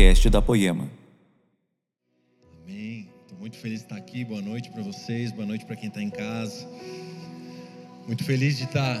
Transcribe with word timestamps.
podcast 0.00 0.30
da 0.30 0.40
Poema. 0.40 0.90
Amém. 2.64 3.06
Estou 3.20 3.38
muito 3.38 3.58
feliz 3.58 3.80
de 3.80 3.84
estar 3.84 3.96
aqui. 3.96 4.24
Boa 4.24 4.40
noite 4.40 4.70
para 4.70 4.82
vocês, 4.82 5.30
boa 5.30 5.46
noite 5.46 5.66
para 5.66 5.76
quem 5.76 5.90
está 5.90 6.02
em 6.02 6.08
casa. 6.08 6.66
Muito 8.06 8.24
feliz 8.24 8.56
de 8.56 8.64
estar 8.64 8.96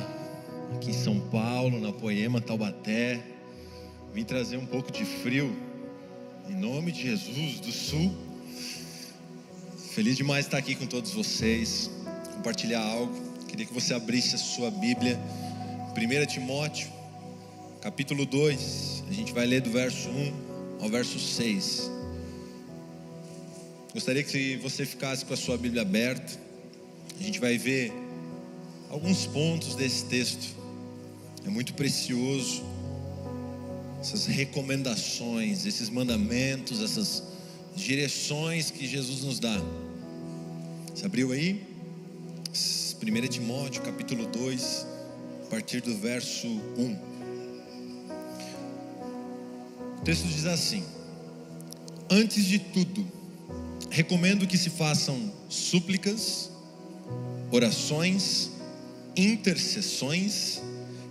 aqui 0.74 0.90
em 0.90 0.92
São 0.92 1.18
Paulo, 1.30 1.80
na 1.80 1.90
Poema, 1.90 2.38
Taubaté. 2.38 3.18
Vim 4.12 4.24
trazer 4.24 4.58
um 4.58 4.66
pouco 4.66 4.92
de 4.92 5.06
frio, 5.06 5.56
em 6.46 6.54
nome 6.54 6.92
de 6.92 7.00
Jesus, 7.00 7.60
do 7.60 7.72
Sul. 7.72 8.14
Feliz 9.94 10.18
demais 10.18 10.44
estar 10.44 10.58
aqui 10.58 10.74
com 10.74 10.84
todos 10.84 11.14
vocês, 11.14 11.90
compartilhar 12.34 12.82
algo. 12.82 13.14
Queria 13.48 13.64
que 13.64 13.72
você 13.72 13.94
abrisse 13.94 14.34
a 14.34 14.38
sua 14.38 14.70
Bíblia, 14.70 15.18
1 15.96 16.26
Timóteo, 16.26 16.90
capítulo 17.80 18.26
2. 18.26 19.04
A 19.08 19.12
gente 19.14 19.32
vai 19.32 19.46
ler 19.46 19.62
do 19.62 19.70
verso 19.70 20.10
1 20.10 20.49
ao 20.80 20.88
verso 20.88 21.18
6. 21.18 21.90
Gostaria 23.92 24.22
que 24.22 24.56
você 24.56 24.86
ficasse 24.86 25.24
com 25.24 25.34
a 25.34 25.36
sua 25.36 25.58
Bíblia 25.58 25.82
aberta. 25.82 26.38
A 27.18 27.22
gente 27.22 27.38
vai 27.38 27.58
ver 27.58 27.92
alguns 28.88 29.26
pontos 29.26 29.74
desse 29.74 30.04
texto. 30.06 30.54
É 31.44 31.50
muito 31.50 31.74
precioso. 31.74 32.62
Essas 34.00 34.26
recomendações, 34.26 35.66
esses 35.66 35.90
mandamentos, 35.90 36.80
essas 36.80 37.22
direções 37.76 38.70
que 38.70 38.86
Jesus 38.86 39.22
nos 39.22 39.38
dá. 39.38 39.60
Você 40.94 41.04
abriu 41.04 41.32
aí? 41.32 41.62
1 43.02 43.28
Timóteo 43.28 43.82
capítulo 43.82 44.26
2, 44.26 44.86
a 45.42 45.46
partir 45.46 45.80
do 45.80 45.96
verso 45.96 46.46
1. 46.46 47.09
O 50.00 50.02
texto 50.02 50.26
diz 50.26 50.46
assim: 50.46 50.82
Antes 52.08 52.46
de 52.46 52.58
tudo, 52.58 53.06
recomendo 53.90 54.46
que 54.46 54.56
se 54.56 54.70
façam 54.70 55.30
súplicas, 55.48 56.50
orações, 57.50 58.50
intercessões 59.14 60.62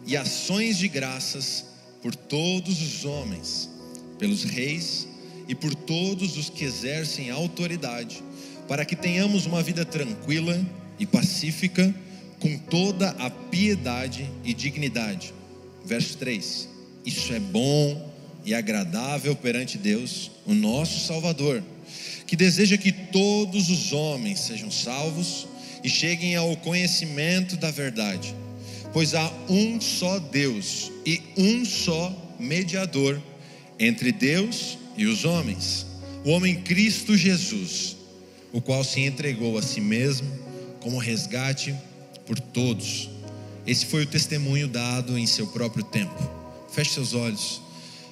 e 0.07 0.17
ações 0.17 0.77
de 0.77 0.87
graças 0.87 1.65
por 2.01 2.15
todos 2.15 2.81
os 2.81 3.05
homens, 3.05 3.69
pelos 4.17 4.43
reis 4.43 5.07
e 5.47 5.53
por 5.53 5.75
todos 5.75 6.35
os 6.35 6.49
que 6.49 6.63
exercem 6.63 7.29
autoridade, 7.29 8.23
para 8.67 8.83
que 8.85 8.95
tenhamos 8.95 9.45
uma 9.45 9.61
vida 9.61 9.85
tranquila 9.85 10.59
e 10.97 11.05
pacífica, 11.05 11.93
com 12.39 12.57
toda 12.57 13.11
a 13.19 13.29
piedade 13.29 14.27
e 14.43 14.51
dignidade. 14.51 15.31
Verso 15.85 16.17
3: 16.17 16.67
Isso 17.05 17.31
é 17.33 17.39
bom 17.39 18.08
e 18.45 18.53
agradável 18.53 19.35
perante 19.35 19.77
Deus, 19.77 20.31
o 20.45 20.53
nosso 20.53 21.05
Salvador, 21.05 21.63
que 22.25 22.35
deseja 22.35 22.77
que 22.77 22.91
todos 22.91 23.69
os 23.69 23.91
homens 23.91 24.39
sejam 24.39 24.71
salvos 24.71 25.47
e 25.83 25.89
cheguem 25.89 26.35
ao 26.35 26.55
conhecimento 26.57 27.57
da 27.57 27.71
verdade, 27.71 28.33
pois 28.93 29.13
há 29.13 29.31
um 29.49 29.79
só 29.79 30.19
Deus 30.19 30.91
e 31.05 31.21
um 31.37 31.65
só 31.65 32.35
mediador 32.39 33.21
entre 33.79 34.11
Deus 34.11 34.77
e 34.97 35.05
os 35.05 35.25
homens, 35.25 35.85
o 36.25 36.31
homem 36.31 36.61
Cristo 36.61 37.15
Jesus, 37.15 37.95
o 38.51 38.61
qual 38.61 38.83
se 38.83 39.01
entregou 39.01 39.57
a 39.57 39.61
si 39.61 39.79
mesmo 39.79 40.29
como 40.81 40.97
resgate 40.97 41.75
por 42.25 42.39
todos. 42.39 43.09
Esse 43.65 43.85
foi 43.85 44.03
o 44.03 44.07
testemunho 44.07 44.67
dado 44.67 45.17
em 45.17 45.25
seu 45.25 45.47
próprio 45.47 45.83
tempo. 45.83 46.29
Feche 46.71 46.93
seus 46.93 47.13
olhos. 47.13 47.61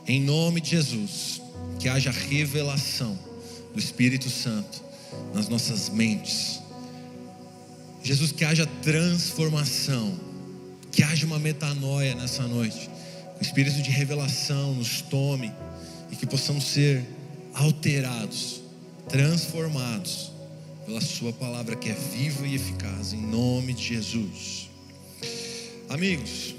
Em 0.07 0.21
nome 0.21 0.61
de 0.61 0.69
Jesus, 0.69 1.41
que 1.79 1.89
haja 1.89 2.11
revelação 2.11 3.19
do 3.73 3.79
Espírito 3.79 4.29
Santo 4.29 4.81
nas 5.33 5.49
nossas 5.49 5.89
mentes. 5.89 6.61
Jesus, 8.01 8.31
que 8.31 8.45
haja 8.45 8.65
transformação, 8.81 10.17
que 10.93 11.03
haja 11.03 11.25
uma 11.25 11.37
metanoia 11.37 12.15
nessa 12.15 12.43
noite. 12.43 12.89
O 13.37 13.43
Espírito 13.43 13.81
de 13.81 13.91
revelação 13.91 14.73
nos 14.75 15.01
tome 15.01 15.51
e 16.09 16.15
que 16.15 16.25
possamos 16.25 16.63
ser 16.63 17.05
alterados, 17.53 18.61
transformados 19.09 20.31
pela 20.85 21.01
Sua 21.01 21.33
palavra 21.33 21.75
que 21.75 21.89
é 21.89 21.93
viva 21.93 22.47
e 22.47 22.55
eficaz, 22.55 23.11
em 23.11 23.21
nome 23.21 23.73
de 23.73 23.83
Jesus. 23.83 24.69
Amigos, 25.89 26.55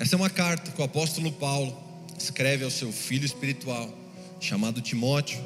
essa 0.00 0.16
é 0.16 0.18
uma 0.18 0.30
carta 0.30 0.72
que 0.72 0.80
o 0.80 0.84
apóstolo 0.84 1.30
Paulo 1.30 1.87
escreve 2.18 2.64
ao 2.64 2.70
seu 2.70 2.92
filho 2.92 3.24
espiritual, 3.24 3.92
chamado 4.40 4.80
Timóteo, 4.80 5.38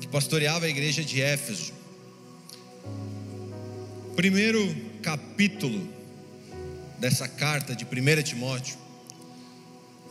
que 0.00 0.06
pastoreava 0.08 0.66
a 0.66 0.68
igreja 0.68 1.02
de 1.02 1.20
Éfeso. 1.20 1.72
Primeiro 4.14 4.74
capítulo 5.02 5.88
dessa 6.98 7.26
carta 7.26 7.74
de 7.74 7.84
1 7.84 8.22
Timóteo, 8.22 8.76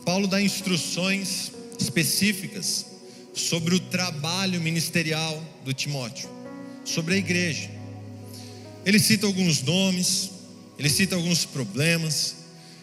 Paulo 0.04 0.26
dá 0.26 0.42
instruções 0.42 1.52
específicas 1.78 2.86
sobre 3.34 3.74
o 3.74 3.80
trabalho 3.80 4.60
ministerial 4.60 5.42
do 5.64 5.72
Timóteo, 5.72 6.28
sobre 6.84 7.14
a 7.14 7.16
igreja. 7.16 7.70
Ele 8.84 8.98
cita 8.98 9.26
alguns 9.26 9.62
nomes, 9.62 10.30
ele 10.78 10.90
cita 10.90 11.14
alguns 11.14 11.44
problemas, 11.44 12.36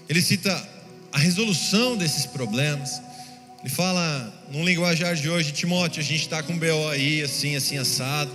ele 0.07 0.21
cita 0.21 0.69
a 1.11 1.17
resolução 1.17 1.97
desses 1.97 2.25
problemas. 2.25 3.01
Ele 3.61 3.69
fala, 3.69 4.33
num 4.51 4.63
linguajar 4.63 5.15
de 5.15 5.29
hoje, 5.29 5.51
Timóteo, 5.51 5.99
a 5.99 6.03
gente 6.03 6.21
está 6.21 6.41
com 6.41 6.57
BO 6.57 6.87
aí, 6.89 7.21
assim, 7.21 7.57
assim, 7.57 7.77
assado, 7.77 8.31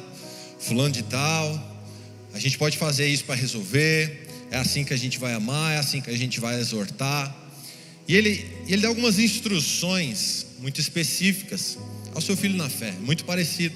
fulano 0.59 0.93
de 0.93 1.03
tal. 1.03 1.73
A 2.35 2.39
gente 2.39 2.59
pode 2.59 2.77
fazer 2.77 3.07
isso 3.09 3.25
para 3.25 3.35
resolver. 3.35 4.29
É 4.51 4.59
assim 4.59 4.85
que 4.85 4.93
a 4.93 4.97
gente 4.99 5.19
vai 5.19 5.33
amar, 5.33 5.73
é 5.73 5.79
assim 5.79 6.03
que 6.03 6.11
a 6.11 6.17
gente 6.17 6.39
vai 6.41 6.61
exortar. 6.61 7.35
E 8.07 8.15
ele, 8.15 8.47
ele 8.69 8.83
dá 8.83 8.89
algumas 8.89 9.19
instruções 9.19 10.45
muito 10.59 10.79
específicas 10.79 11.79
ao 12.15 12.21
seu 12.21 12.37
filho 12.37 12.57
na 12.57 12.69
fé, 12.69 12.93
muito 13.01 13.25
parecido 13.25 13.75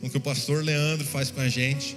com 0.00 0.06
o 0.06 0.10
que 0.10 0.18
o 0.18 0.20
pastor 0.20 0.62
Leandro 0.62 1.06
faz 1.06 1.30
com 1.30 1.40
a 1.40 1.48
gente. 1.48 1.96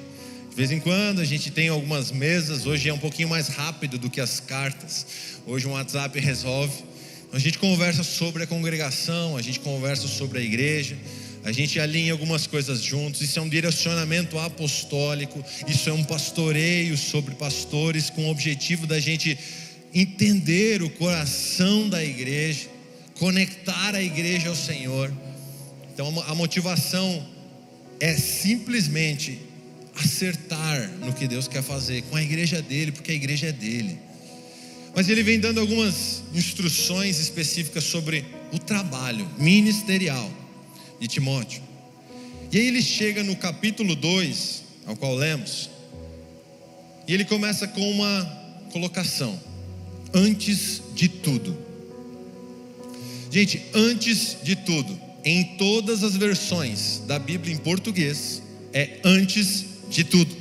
De 0.50 0.56
vez 0.56 0.72
em 0.72 0.80
quando 0.80 1.19
a 1.19 1.25
gente 1.25 1.52
tem 1.52 1.68
algumas 1.68 2.09
mesas, 2.09 2.66
hoje 2.66 2.88
é 2.88 2.94
um 2.94 2.97
pouquinho 2.97 3.28
mais 3.28 3.50
rápido 3.50 3.97
do 3.97 4.09
que 4.09 4.22
as 4.22 4.40
cartas. 4.40 5.06
Hoje 5.46 5.68
um 5.68 5.72
WhatsApp 5.72 6.18
resolve. 6.19 6.93
A 7.33 7.39
gente 7.39 7.57
conversa 7.57 8.03
sobre 8.03 8.44
a 8.44 8.47
congregação, 8.47 9.35
a 9.35 9.41
gente 9.41 9.59
conversa 9.59 10.07
sobre 10.07 10.38
a 10.38 10.41
igreja, 10.44 10.95
a 11.44 11.51
gente 11.51 11.79
alinha 11.79 12.11
algumas 12.11 12.45
coisas 12.45 12.79
juntos. 12.79 13.21
Isso 13.21 13.39
é 13.39 13.41
um 13.41 13.49
direcionamento 13.49 14.38
apostólico, 14.38 15.44
isso 15.67 15.89
é 15.89 15.94
um 15.94 16.03
pastoreio 16.03 16.95
sobre 16.95 17.33
pastores 17.33 18.11
com 18.11 18.27
o 18.27 18.29
objetivo 18.29 18.85
da 18.85 18.99
gente 18.99 19.35
entender 19.91 20.83
o 20.83 20.91
coração 20.91 21.89
da 21.89 22.05
igreja, 22.05 22.67
conectar 23.17 23.95
a 23.95 24.03
igreja 24.03 24.50
ao 24.50 24.55
Senhor. 24.55 25.11
Então 25.91 26.23
a 26.27 26.35
motivação 26.35 27.27
é 28.00 28.13
simplesmente 28.13 29.39
acertar 29.95 30.88
no 31.00 31.11
que 31.11 31.27
Deus 31.27 31.47
quer 31.47 31.63
fazer 31.63 32.03
com 32.03 32.15
a 32.15 32.21
igreja 32.21 32.61
dele, 32.61 32.91
porque 32.91 33.11
a 33.11 33.15
igreja 33.15 33.47
é 33.47 33.51
dele. 33.51 34.12
Mas 34.96 35.09
ele 35.09 35.24
vem 35.24 35.40
dando 35.40 35.59
algumas 35.59 36.24
instruções 36.34 37.20
específicas 37.20 37.84
sobre 37.84 38.24
o 38.52 38.59
trabalho 38.59 39.28
ministerial 39.38 40.31
de 41.00 41.08
Timóteo. 41.08 41.62
E 42.52 42.58
aí 42.58 42.68
ele 42.68 42.81
chega 42.81 43.24
no 43.24 43.36
capítulo 43.36 43.96
2, 43.96 44.64
ao 44.86 44.96
qual 44.96 45.16
lemos, 45.16 45.70
e 47.08 47.14
ele 47.14 47.26
começa 47.26 47.68
com 47.68 47.81
uma 47.92 48.26
colocação: 48.72 49.40
antes 50.14 50.81
de 50.94 51.08
tudo. 51.08 51.58
Gente, 53.31 53.63
antes 53.74 54.38
de 54.44 54.56
tudo, 54.56 54.96
em 55.25 55.44
todas 55.57 56.04
as 56.04 56.16
versões 56.16 57.01
da 57.07 57.18
Bíblia 57.18 57.56
em 57.56 57.57
português, 57.57 58.44
é 58.72 59.00
antes 59.04 59.66
de 59.89 60.04
tudo. 60.04 60.36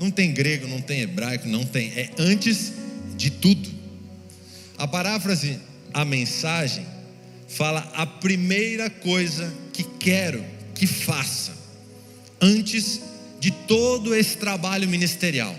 Não 0.00 0.10
tem 0.10 0.32
grego, 0.32 0.66
não 0.66 0.80
tem 0.80 1.02
hebraico, 1.02 1.46
não 1.46 1.64
tem, 1.64 1.92
é 1.94 2.10
antes 2.18 2.72
de 3.16 3.30
tudo. 3.30 3.81
A 4.82 4.86
paráfrase, 4.88 5.60
a 5.94 6.04
mensagem, 6.04 6.84
fala 7.46 7.88
a 7.94 8.04
primeira 8.04 8.90
coisa 8.90 9.54
que 9.72 9.84
quero 9.84 10.44
que 10.74 10.88
faça, 10.88 11.52
antes 12.40 13.00
de 13.38 13.52
todo 13.52 14.12
esse 14.12 14.38
trabalho 14.38 14.88
ministerial, 14.88 15.56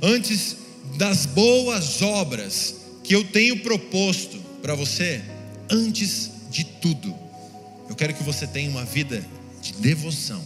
antes 0.00 0.56
das 0.96 1.26
boas 1.26 2.00
obras 2.00 2.76
que 3.04 3.14
eu 3.14 3.22
tenho 3.22 3.60
proposto 3.60 4.38
para 4.62 4.74
você, 4.74 5.20
antes 5.70 6.30
de 6.50 6.64
tudo, 6.64 7.14
eu 7.86 7.94
quero 7.94 8.14
que 8.14 8.22
você 8.22 8.46
tenha 8.46 8.70
uma 8.70 8.86
vida 8.86 9.22
de 9.60 9.74
devoção. 9.74 10.42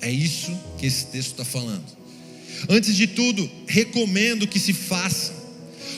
É 0.00 0.10
isso 0.10 0.58
que 0.78 0.86
esse 0.86 1.08
texto 1.08 1.32
está 1.32 1.44
falando. 1.44 1.84
Antes 2.66 2.96
de 2.96 3.06
tudo, 3.06 3.46
recomendo 3.66 4.48
que 4.48 4.58
se 4.58 4.72
faça 4.72 5.35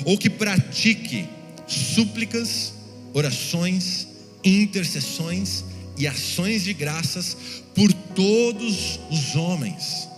ou 0.04 0.16
que 0.16 0.30
pratique 0.30 1.28
súplicas, 1.66 2.72
orações, 3.12 4.06
intercessões 4.44 5.64
e 5.96 6.06
ações 6.06 6.64
de 6.64 6.72
graças 6.72 7.36
por 7.74 7.92
todos 7.92 8.98
os 9.10 9.36
homens, 9.36 10.08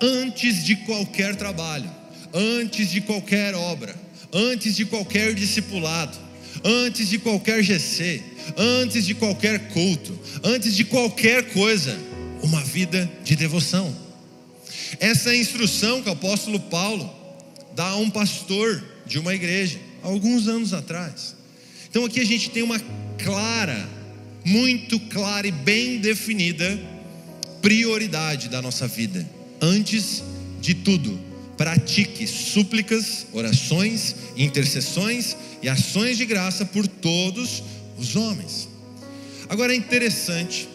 antes 0.00 0.64
de 0.64 0.76
qualquer 0.76 1.36
trabalho, 1.36 1.90
antes 2.32 2.90
de 2.90 3.00
qualquer 3.00 3.54
obra, 3.54 3.94
antes 4.32 4.76
de 4.76 4.84
qualquer 4.84 5.34
discipulado, 5.34 6.16
antes 6.64 7.08
de 7.08 7.18
qualquer 7.18 7.62
GC, 7.62 8.22
antes 8.56 9.06
de 9.06 9.14
qualquer 9.14 9.68
culto, 9.68 10.18
antes 10.42 10.74
de 10.74 10.84
qualquer 10.84 11.52
coisa, 11.52 11.98
uma 12.42 12.62
vida 12.62 13.10
de 13.24 13.36
devoção. 13.36 13.94
Essa 15.00 15.30
é 15.30 15.32
a 15.32 15.36
instrução 15.36 16.02
que 16.02 16.08
o 16.08 16.12
apóstolo 16.12 16.60
Paulo 16.60 17.12
dá 17.74 17.88
a 17.88 17.96
um 17.96 18.10
pastor 18.10 18.82
de 19.06 19.18
uma 19.18 19.34
igreja, 19.34 19.78
alguns 20.02 20.48
anos 20.48 20.72
atrás. 20.72 21.34
Então 21.88 22.04
aqui 22.04 22.20
a 22.20 22.24
gente 22.24 22.50
tem 22.50 22.62
uma 22.62 22.80
clara, 23.18 23.88
muito 24.44 24.98
clara 25.00 25.46
e 25.46 25.52
bem 25.52 25.98
definida 25.98 26.78
prioridade 27.62 28.48
da 28.48 28.60
nossa 28.60 28.86
vida. 28.86 29.28
Antes 29.60 30.22
de 30.60 30.74
tudo, 30.74 31.18
pratique 31.56 32.26
súplicas, 32.26 33.26
orações, 33.32 34.14
intercessões 34.36 35.36
e 35.62 35.68
ações 35.68 36.18
de 36.18 36.26
graça 36.26 36.64
por 36.64 36.86
todos 36.86 37.62
os 37.98 38.14
homens. 38.14 38.68
Agora 39.48 39.72
é 39.72 39.76
interessante 39.76 40.68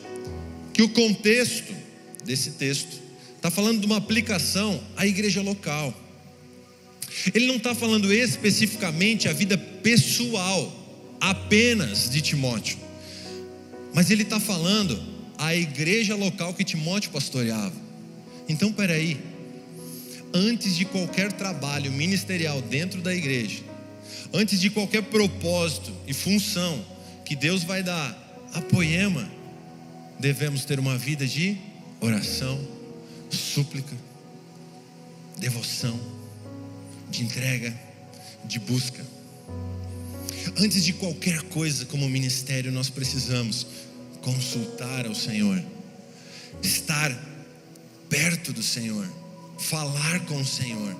que 0.73 0.81
o 0.81 0.89
contexto 0.89 1.73
desse 2.25 2.51
texto 2.51 2.99
está 3.35 3.51
falando 3.51 3.79
de 3.79 3.85
uma 3.85 3.97
aplicação 3.97 4.81
à 4.95 5.05
igreja 5.05 5.41
local. 5.41 5.93
Ele 7.33 7.47
não 7.47 7.57
está 7.57 7.75
falando 7.75 8.11
especificamente 8.13 9.27
a 9.27 9.33
vida 9.33 9.57
pessoal 9.57 10.71
apenas 11.19 12.09
de 12.09 12.21
Timóteo, 12.21 12.77
mas 13.93 14.09
ele 14.09 14.23
está 14.23 14.39
falando 14.39 15.01
a 15.37 15.55
igreja 15.55 16.15
local 16.15 16.53
que 16.53 16.63
Timóteo 16.63 17.11
pastoreava. 17.11 17.73
Então, 18.47 18.71
peraí, 18.71 19.19
antes 20.33 20.75
de 20.75 20.85
qualquer 20.85 21.31
trabalho 21.31 21.91
ministerial 21.91 22.61
dentro 22.61 23.01
da 23.01 23.13
igreja, 23.13 23.59
antes 24.33 24.59
de 24.59 24.69
qualquer 24.69 25.03
propósito 25.03 25.91
e 26.07 26.13
função 26.13 26.83
que 27.25 27.35
Deus 27.35 27.63
vai 27.63 27.83
dar 27.83 28.17
a 28.53 28.61
Poema, 28.61 29.29
devemos 30.19 30.65
ter 30.65 30.79
uma 30.79 30.97
vida 30.97 31.25
de 31.25 31.57
oração, 31.99 32.59
súplica, 33.29 33.95
devoção, 35.37 35.99
de 37.11 37.23
entrega, 37.23 37.73
de 38.45 38.59
busca. 38.59 39.05
Antes 40.57 40.83
de 40.83 40.93
qualquer 40.93 41.43
coisa 41.43 41.85
como 41.85 42.09
ministério, 42.09 42.71
nós 42.71 42.89
precisamos 42.89 43.67
consultar 44.21 45.05
ao 45.05 45.13
Senhor, 45.13 45.61
estar 46.63 47.11
perto 48.09 48.53
do 48.53 48.63
Senhor, 48.63 49.07
falar 49.59 50.25
com 50.25 50.37
o 50.37 50.45
Senhor, 50.45 50.95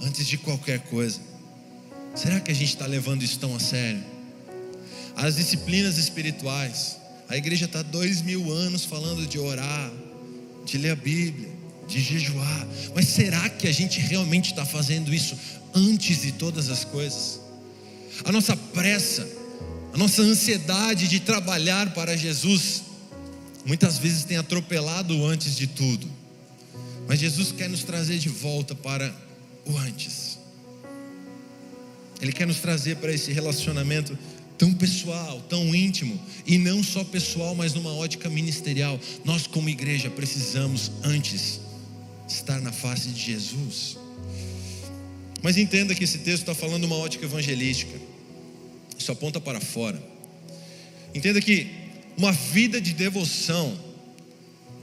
antes 0.00 0.26
de 0.26 0.36
qualquer 0.36 0.80
coisa. 0.80 1.20
Será 2.14 2.40
que 2.40 2.50
a 2.50 2.54
gente 2.54 2.68
está 2.68 2.86
levando 2.86 3.22
isso 3.22 3.38
tão 3.38 3.54
a 3.54 3.60
sério? 3.60 4.02
As 5.16 5.36
disciplinas 5.36 5.98
espirituais, 5.98 6.98
a 7.28 7.36
igreja 7.36 7.66
está 7.66 7.82
dois 7.82 8.20
mil 8.20 8.52
anos 8.52 8.84
falando 8.84 9.26
de 9.26 9.38
orar, 9.38 9.92
de 10.64 10.78
ler 10.78 10.90
a 10.90 10.96
Bíblia, 10.96 11.51
de 11.92 12.00
jejuar, 12.00 12.66
mas 12.94 13.08
será 13.08 13.48
que 13.48 13.68
a 13.68 13.72
gente 13.72 14.00
realmente 14.00 14.50
está 14.50 14.64
fazendo 14.64 15.12
isso 15.12 15.36
antes 15.74 16.22
de 16.22 16.32
todas 16.32 16.70
as 16.70 16.84
coisas? 16.84 17.40
A 18.24 18.32
nossa 18.32 18.56
pressa, 18.56 19.28
a 19.92 19.98
nossa 19.98 20.22
ansiedade 20.22 21.06
de 21.06 21.20
trabalhar 21.20 21.92
para 21.92 22.16
Jesus, 22.16 22.82
muitas 23.64 23.98
vezes 23.98 24.24
tem 24.24 24.36
atropelado 24.36 25.24
antes 25.26 25.54
de 25.54 25.66
tudo, 25.66 26.10
mas 27.06 27.20
Jesus 27.20 27.52
quer 27.52 27.68
nos 27.68 27.84
trazer 27.84 28.18
de 28.18 28.28
volta 28.28 28.74
para 28.74 29.14
o 29.66 29.76
antes. 29.76 30.38
Ele 32.20 32.32
quer 32.32 32.46
nos 32.46 32.58
trazer 32.58 32.96
para 32.96 33.12
esse 33.12 33.32
relacionamento 33.32 34.16
tão 34.56 34.72
pessoal, 34.72 35.40
tão 35.48 35.74
íntimo, 35.74 36.20
e 36.46 36.56
não 36.56 36.82
só 36.84 37.02
pessoal, 37.02 37.52
mas 37.52 37.74
numa 37.74 37.92
ótica 37.92 38.30
ministerial. 38.30 38.98
Nós, 39.24 39.44
como 39.44 39.68
igreja, 39.68 40.08
precisamos 40.08 40.92
antes 41.02 41.60
estar 42.34 42.60
na 42.60 42.72
face 42.72 43.08
de 43.08 43.20
Jesus. 43.20 43.98
Mas 45.42 45.56
entenda 45.56 45.94
que 45.94 46.04
esse 46.04 46.18
texto 46.18 46.42
está 46.42 46.54
falando 46.54 46.84
uma 46.84 46.96
ótica 46.96 47.24
evangelística, 47.24 47.98
isso 48.98 49.10
aponta 49.10 49.40
para 49.40 49.60
fora. 49.60 50.02
Entenda 51.14 51.40
que 51.40 51.68
uma 52.16 52.32
vida 52.32 52.80
de 52.80 52.92
devoção, 52.92 53.76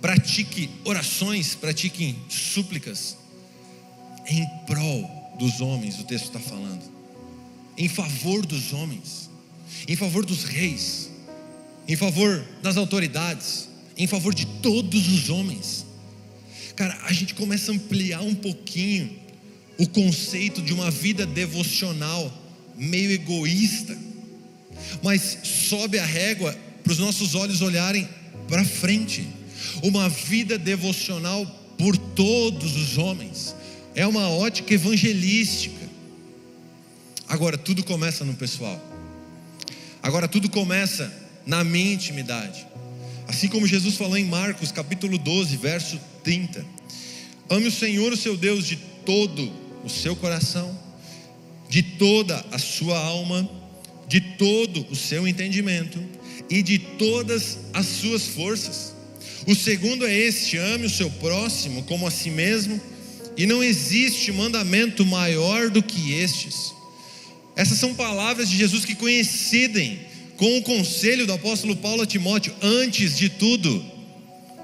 pratique 0.01 0.69
orações, 0.83 1.55
pratique 1.55 2.15
súplicas, 2.29 3.17
em 4.27 4.45
prol 4.67 5.09
dos 5.39 5.61
homens, 5.61 5.99
o 5.99 6.03
texto 6.03 6.25
está 6.25 6.39
falando, 6.39 6.83
em 7.77 7.87
favor 7.87 8.45
dos 8.45 8.73
homens 8.73 9.29
em 9.87 9.95
favor 9.95 10.25
dos 10.25 10.43
reis, 10.43 11.09
em 11.87 11.95
favor 11.95 12.45
das 12.61 12.77
autoridades, 12.77 13.69
em 13.97 14.07
favor 14.07 14.33
de 14.33 14.45
todos 14.45 15.07
os 15.07 15.29
homens. 15.29 15.85
Cara, 16.79 16.97
a 17.03 17.11
gente 17.11 17.33
começa 17.33 17.73
a 17.73 17.75
ampliar 17.75 18.21
um 18.21 18.33
pouquinho 18.33 19.11
o 19.77 19.85
conceito 19.85 20.61
de 20.61 20.73
uma 20.73 20.89
vida 20.89 21.25
devocional 21.25 22.33
meio 22.77 23.11
egoísta, 23.11 23.97
mas 25.03 25.39
sobe 25.43 25.99
a 25.99 26.05
régua 26.05 26.57
para 26.81 26.93
os 26.93 26.97
nossos 26.97 27.35
olhos 27.35 27.61
olharem 27.61 28.07
para 28.47 28.63
frente. 28.63 29.27
Uma 29.83 30.07
vida 30.07 30.57
devocional 30.57 31.45
por 31.77 31.97
todos 31.97 32.77
os 32.77 32.97
homens. 32.97 33.53
É 33.93 34.07
uma 34.07 34.29
ótica 34.29 34.73
evangelística. 34.73 35.85
Agora, 37.27 37.57
tudo 37.57 37.83
começa 37.83 38.23
no 38.23 38.35
pessoal. 38.35 38.81
Agora 40.01 40.29
tudo 40.29 40.49
começa 40.49 41.13
na 41.45 41.61
minha 41.61 41.91
intimidade. 41.91 42.65
Assim 43.27 43.49
como 43.49 43.67
Jesus 43.67 43.97
falou 43.97 44.17
em 44.17 44.23
Marcos 44.23 44.71
capítulo 44.71 45.17
12, 45.17 45.57
verso 45.57 45.99
30. 46.23 46.65
Ame 47.49 47.67
o 47.67 47.71
Senhor, 47.71 48.13
o 48.13 48.17
seu 48.17 48.37
Deus, 48.37 48.65
de 48.67 48.77
todo 49.05 49.51
o 49.83 49.89
seu 49.89 50.15
coração, 50.15 50.77
de 51.67 51.81
toda 51.81 52.45
a 52.51 52.59
sua 52.59 52.97
alma, 52.97 53.49
de 54.07 54.21
todo 54.21 54.85
o 54.89 54.95
seu 54.95 55.27
entendimento 55.27 55.99
e 56.49 56.61
de 56.63 56.79
todas 56.79 57.59
as 57.73 57.85
suas 57.85 58.27
forças. 58.27 58.93
O 59.47 59.55
segundo 59.55 60.05
é 60.05 60.15
este: 60.15 60.57
ame 60.57 60.85
o 60.85 60.89
seu 60.89 61.09
próximo 61.11 61.83
como 61.83 62.07
a 62.07 62.11
si 62.11 62.29
mesmo, 62.29 62.79
e 63.37 63.45
não 63.45 63.63
existe 63.63 64.31
mandamento 64.31 65.05
maior 65.05 65.69
do 65.69 65.81
que 65.81 66.13
estes. 66.13 66.73
Essas 67.55 67.77
são 67.77 67.93
palavras 67.93 68.49
de 68.49 68.57
Jesus 68.57 68.85
que 68.85 68.95
coincidem 68.95 69.99
com 70.37 70.57
o 70.57 70.61
conselho 70.61 71.27
do 71.27 71.33
apóstolo 71.33 71.75
Paulo 71.75 72.01
a 72.01 72.05
Timóteo, 72.05 72.53
antes 72.61 73.17
de 73.17 73.29
tudo, 73.29 73.83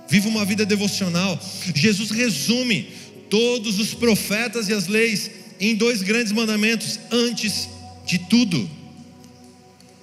viva 0.07 0.27
uma 0.27 0.45
vida 0.45 0.65
devocional. 0.65 1.39
Jesus 1.73 2.11
resume 2.11 2.89
todos 3.29 3.79
os 3.79 3.93
profetas 3.93 4.69
e 4.69 4.73
as 4.73 4.87
leis 4.87 5.31
em 5.59 5.75
dois 5.75 6.01
grandes 6.01 6.31
mandamentos: 6.31 6.99
antes 7.11 7.69
de 8.05 8.19
tudo, 8.19 8.69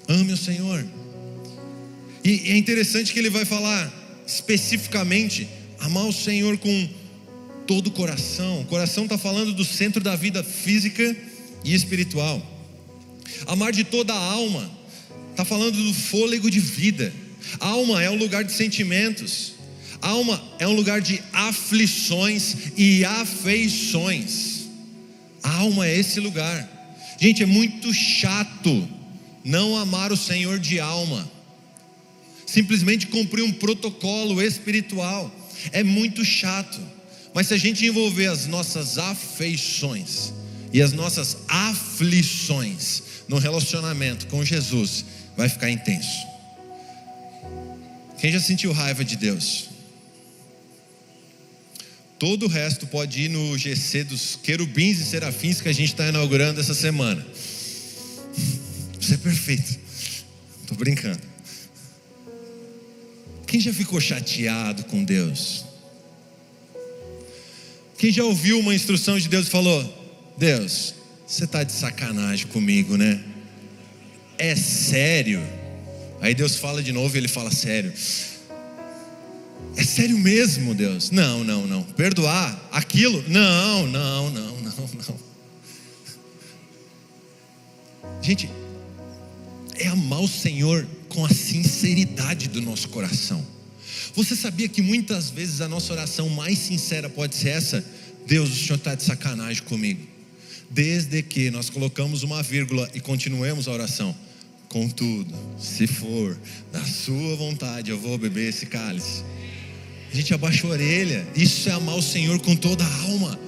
ame 0.08 0.32
o 0.32 0.36
Senhor. 0.36 0.84
E 2.24 2.50
é 2.50 2.56
interessante 2.56 3.12
que 3.12 3.18
ele 3.18 3.30
vai 3.30 3.44
falar 3.44 3.92
especificamente 4.26 5.48
amar 5.80 6.06
o 6.06 6.12
Senhor 6.12 6.56
com 6.58 6.88
todo 7.66 7.88
o 7.88 7.90
coração. 7.90 8.60
O 8.60 8.64
coração 8.66 9.04
está 9.04 9.18
falando 9.18 9.52
do 9.52 9.64
centro 9.64 10.02
da 10.02 10.14
vida 10.14 10.42
física 10.44 11.16
e 11.64 11.74
espiritual. 11.74 12.40
Amar 13.46 13.72
de 13.72 13.84
toda 13.84 14.12
a 14.12 14.16
alma, 14.16 14.70
está 15.30 15.44
falando 15.44 15.76
do 15.76 15.94
fôlego 15.94 16.50
de 16.50 16.60
vida. 16.60 17.12
Alma 17.58 18.02
é 18.02 18.08
um 18.08 18.16
lugar 18.16 18.44
de 18.44 18.52
sentimentos, 18.52 19.54
alma 20.08 20.42
é 20.58 20.66
um 20.66 20.74
lugar 20.74 21.00
de 21.00 21.22
aflições 21.32 22.56
e 22.76 23.04
afeições. 23.04 24.62
A 25.42 25.56
alma 25.58 25.86
é 25.86 25.98
esse 25.98 26.20
lugar. 26.20 26.68
Gente, 27.20 27.42
é 27.42 27.46
muito 27.46 27.92
chato 27.94 28.88
não 29.44 29.76
amar 29.76 30.12
o 30.12 30.16
Senhor 30.16 30.58
de 30.58 30.78
alma, 30.80 31.30
simplesmente 32.46 33.06
cumprir 33.06 33.42
um 33.42 33.52
protocolo 33.52 34.42
espiritual. 34.42 35.30
É 35.70 35.82
muito 35.82 36.24
chato, 36.24 36.80
mas 37.34 37.48
se 37.48 37.54
a 37.54 37.58
gente 37.58 37.86
envolver 37.86 38.26
as 38.26 38.46
nossas 38.46 38.98
afeições 38.98 40.32
e 40.72 40.82
as 40.82 40.92
nossas 40.92 41.38
aflições 41.48 43.02
no 43.28 43.38
relacionamento 43.38 44.26
com 44.26 44.44
Jesus 44.44 45.04
vai 45.36 45.48
ficar 45.48 45.70
intenso. 45.70 46.26
Quem 48.18 48.32
já 48.32 48.40
sentiu 48.40 48.72
raiva 48.72 49.04
de 49.04 49.16
Deus? 49.16 49.71
Todo 52.22 52.46
o 52.46 52.48
resto 52.48 52.86
pode 52.86 53.22
ir 53.22 53.28
no 53.28 53.58
GC 53.58 54.04
dos 54.04 54.38
querubins 54.40 55.00
e 55.00 55.04
serafins 55.04 55.60
que 55.60 55.68
a 55.68 55.72
gente 55.72 55.88
está 55.88 56.06
inaugurando 56.06 56.60
essa 56.60 56.72
semana. 56.72 57.26
Isso 59.00 59.14
é 59.14 59.16
perfeito. 59.16 59.76
Estou 60.60 60.78
brincando. 60.78 61.18
Quem 63.44 63.58
já 63.58 63.72
ficou 63.72 64.00
chateado 64.00 64.84
com 64.84 65.02
Deus? 65.02 65.64
Quem 67.98 68.12
já 68.12 68.22
ouviu 68.22 68.60
uma 68.60 68.72
instrução 68.72 69.18
de 69.18 69.28
Deus 69.28 69.48
e 69.48 69.50
falou: 69.50 70.32
Deus, 70.38 70.94
você 71.26 71.42
está 71.42 71.64
de 71.64 71.72
sacanagem 71.72 72.46
comigo, 72.46 72.96
né? 72.96 73.20
É 74.38 74.54
sério? 74.54 75.42
Aí 76.20 76.36
Deus 76.36 76.54
fala 76.54 76.84
de 76.84 76.92
novo 76.92 77.16
e 77.16 77.18
ele 77.18 77.26
fala: 77.26 77.50
Sério. 77.50 77.92
É 79.76 79.84
sério 79.84 80.18
mesmo, 80.18 80.74
Deus? 80.74 81.10
Não, 81.10 81.42
não, 81.42 81.66
não. 81.66 81.82
Perdoar 81.82 82.68
aquilo? 82.70 83.24
Não, 83.28 83.86
não, 83.86 84.30
não, 84.30 84.60
não, 84.60 84.72
não. 85.08 85.32
Gente, 88.20 88.48
é 89.74 89.88
amar 89.88 90.20
o 90.20 90.28
Senhor 90.28 90.86
com 91.08 91.24
a 91.24 91.28
sinceridade 91.28 92.48
do 92.48 92.60
nosso 92.62 92.88
coração. 92.88 93.44
Você 94.14 94.36
sabia 94.36 94.68
que 94.68 94.82
muitas 94.82 95.30
vezes 95.30 95.60
a 95.60 95.68
nossa 95.68 95.92
oração 95.92 96.28
mais 96.28 96.58
sincera 96.58 97.08
pode 97.08 97.34
ser 97.34 97.48
essa? 97.50 97.84
Deus, 98.26 98.50
o 98.50 98.54
Senhor 98.54 98.76
está 98.76 98.94
de 98.94 99.02
sacanagem 99.02 99.62
comigo. 99.64 100.06
Desde 100.70 101.22
que 101.22 101.50
nós 101.50 101.68
colocamos 101.68 102.22
uma 102.22 102.42
vírgula 102.42 102.88
e 102.94 103.00
continuemos 103.00 103.68
a 103.68 103.72
oração. 103.72 104.14
Contudo, 104.68 105.34
se 105.58 105.86
for 105.86 106.38
da 106.72 106.84
Sua 106.84 107.36
vontade, 107.36 107.90
eu 107.90 107.98
vou 107.98 108.16
beber 108.16 108.48
esse 108.48 108.66
cálice. 108.66 109.22
A 110.12 110.16
gente 110.16 110.34
abaixa 110.34 110.66
a 110.66 110.70
orelha. 110.70 111.26
Isso 111.34 111.68
é 111.70 111.72
amar 111.72 111.96
o 111.96 112.02
Senhor 112.02 112.38
com 112.40 112.54
toda 112.54 112.84
a 112.84 113.02
alma. 113.04 113.38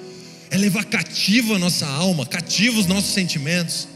É 0.51 0.57
levar 0.57 0.85
cativa 0.85 1.57
a 1.57 1.59
nossa 1.59 1.87
alma, 1.87 2.25
cativa 2.25 2.79
os 2.79 2.87
nossos 2.87 3.13
sentimentos. 3.13 3.87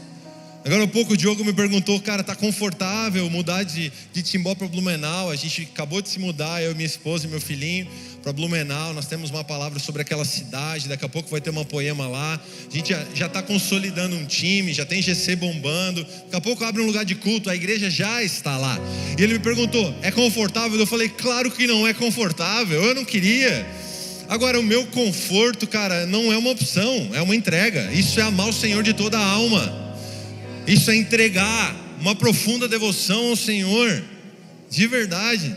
Agora 0.63 0.83
há 0.83 0.87
pouco 0.87 1.13
o 1.13 1.17
Diogo 1.17 1.43
me 1.43 1.53
perguntou, 1.53 1.99
cara, 2.01 2.23
tá 2.23 2.35
confortável 2.35 3.27
mudar 3.29 3.63
de, 3.63 3.91
de 4.13 4.21
Timbó 4.21 4.53
para 4.53 4.67
Blumenau? 4.67 5.31
A 5.31 5.35
gente 5.35 5.63
acabou 5.63 6.01
de 6.01 6.09
se 6.09 6.19
mudar, 6.19 6.61
eu, 6.61 6.75
minha 6.75 6.85
esposa 6.85 7.25
e 7.25 7.29
meu 7.29 7.41
filhinho, 7.41 7.87
para 8.21 8.31
Blumenau. 8.33 8.93
Nós 8.93 9.07
temos 9.07 9.29
uma 9.29 9.43
palavra 9.43 9.79
sobre 9.79 10.01
aquela 10.01 10.25
cidade. 10.25 10.87
Daqui 10.87 11.05
a 11.05 11.09
pouco 11.09 11.29
vai 11.29 11.41
ter 11.41 11.49
uma 11.49 11.65
poema 11.65 12.07
lá. 12.07 12.39
A 12.71 12.75
gente 12.75 12.95
já 13.13 13.25
está 13.25 13.41
consolidando 13.41 14.15
um 14.15 14.25
time, 14.25 14.73
já 14.73 14.85
tem 14.85 15.01
GC 15.01 15.35
bombando. 15.35 16.03
Daqui 16.03 16.35
a 16.35 16.41
pouco 16.41 16.63
abre 16.63 16.81
um 16.81 16.85
lugar 16.85 17.05
de 17.05 17.15
culto, 17.15 17.49
a 17.49 17.55
igreja 17.55 17.89
já 17.89 18.23
está 18.23 18.57
lá. 18.57 18.79
E 19.17 19.21
ele 19.21 19.33
me 19.33 19.39
perguntou, 19.39 19.93
é 20.01 20.11
confortável? 20.11 20.79
Eu 20.79 20.87
falei, 20.87 21.09
claro 21.09 21.51
que 21.51 21.65
não 21.65 21.87
é 21.87 21.93
confortável. 21.93 22.83
Eu 22.83 22.95
não 22.95 23.05
queria. 23.05 23.65
Agora, 24.27 24.59
o 24.59 24.63
meu 24.63 24.85
conforto, 24.87 25.65
cara, 25.65 26.05
não 26.05 26.31
é 26.31 26.37
uma 26.37 26.51
opção, 26.51 27.09
é 27.13 27.21
uma 27.21 27.35
entrega. 27.35 27.91
Isso 27.91 28.19
é 28.19 28.23
amar 28.23 28.47
o 28.47 28.53
Senhor 28.53 28.83
de 28.83 28.93
toda 28.93 29.17
a 29.17 29.25
alma. 29.25 29.95
Isso 30.67 30.91
é 30.91 30.95
entregar 30.95 31.75
uma 31.99 32.15
profunda 32.15 32.67
devoção 32.67 33.29
ao 33.29 33.35
Senhor, 33.35 34.03
de 34.69 34.85
verdade. 34.85 35.55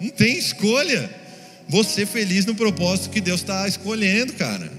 Não 0.00 0.08
tem 0.08 0.38
escolha. 0.38 1.23
Você 1.68 2.04
feliz 2.04 2.44
no 2.44 2.54
propósito 2.54 3.10
que 3.10 3.20
Deus 3.20 3.40
está 3.40 3.66
escolhendo, 3.66 4.34
cara. 4.34 4.70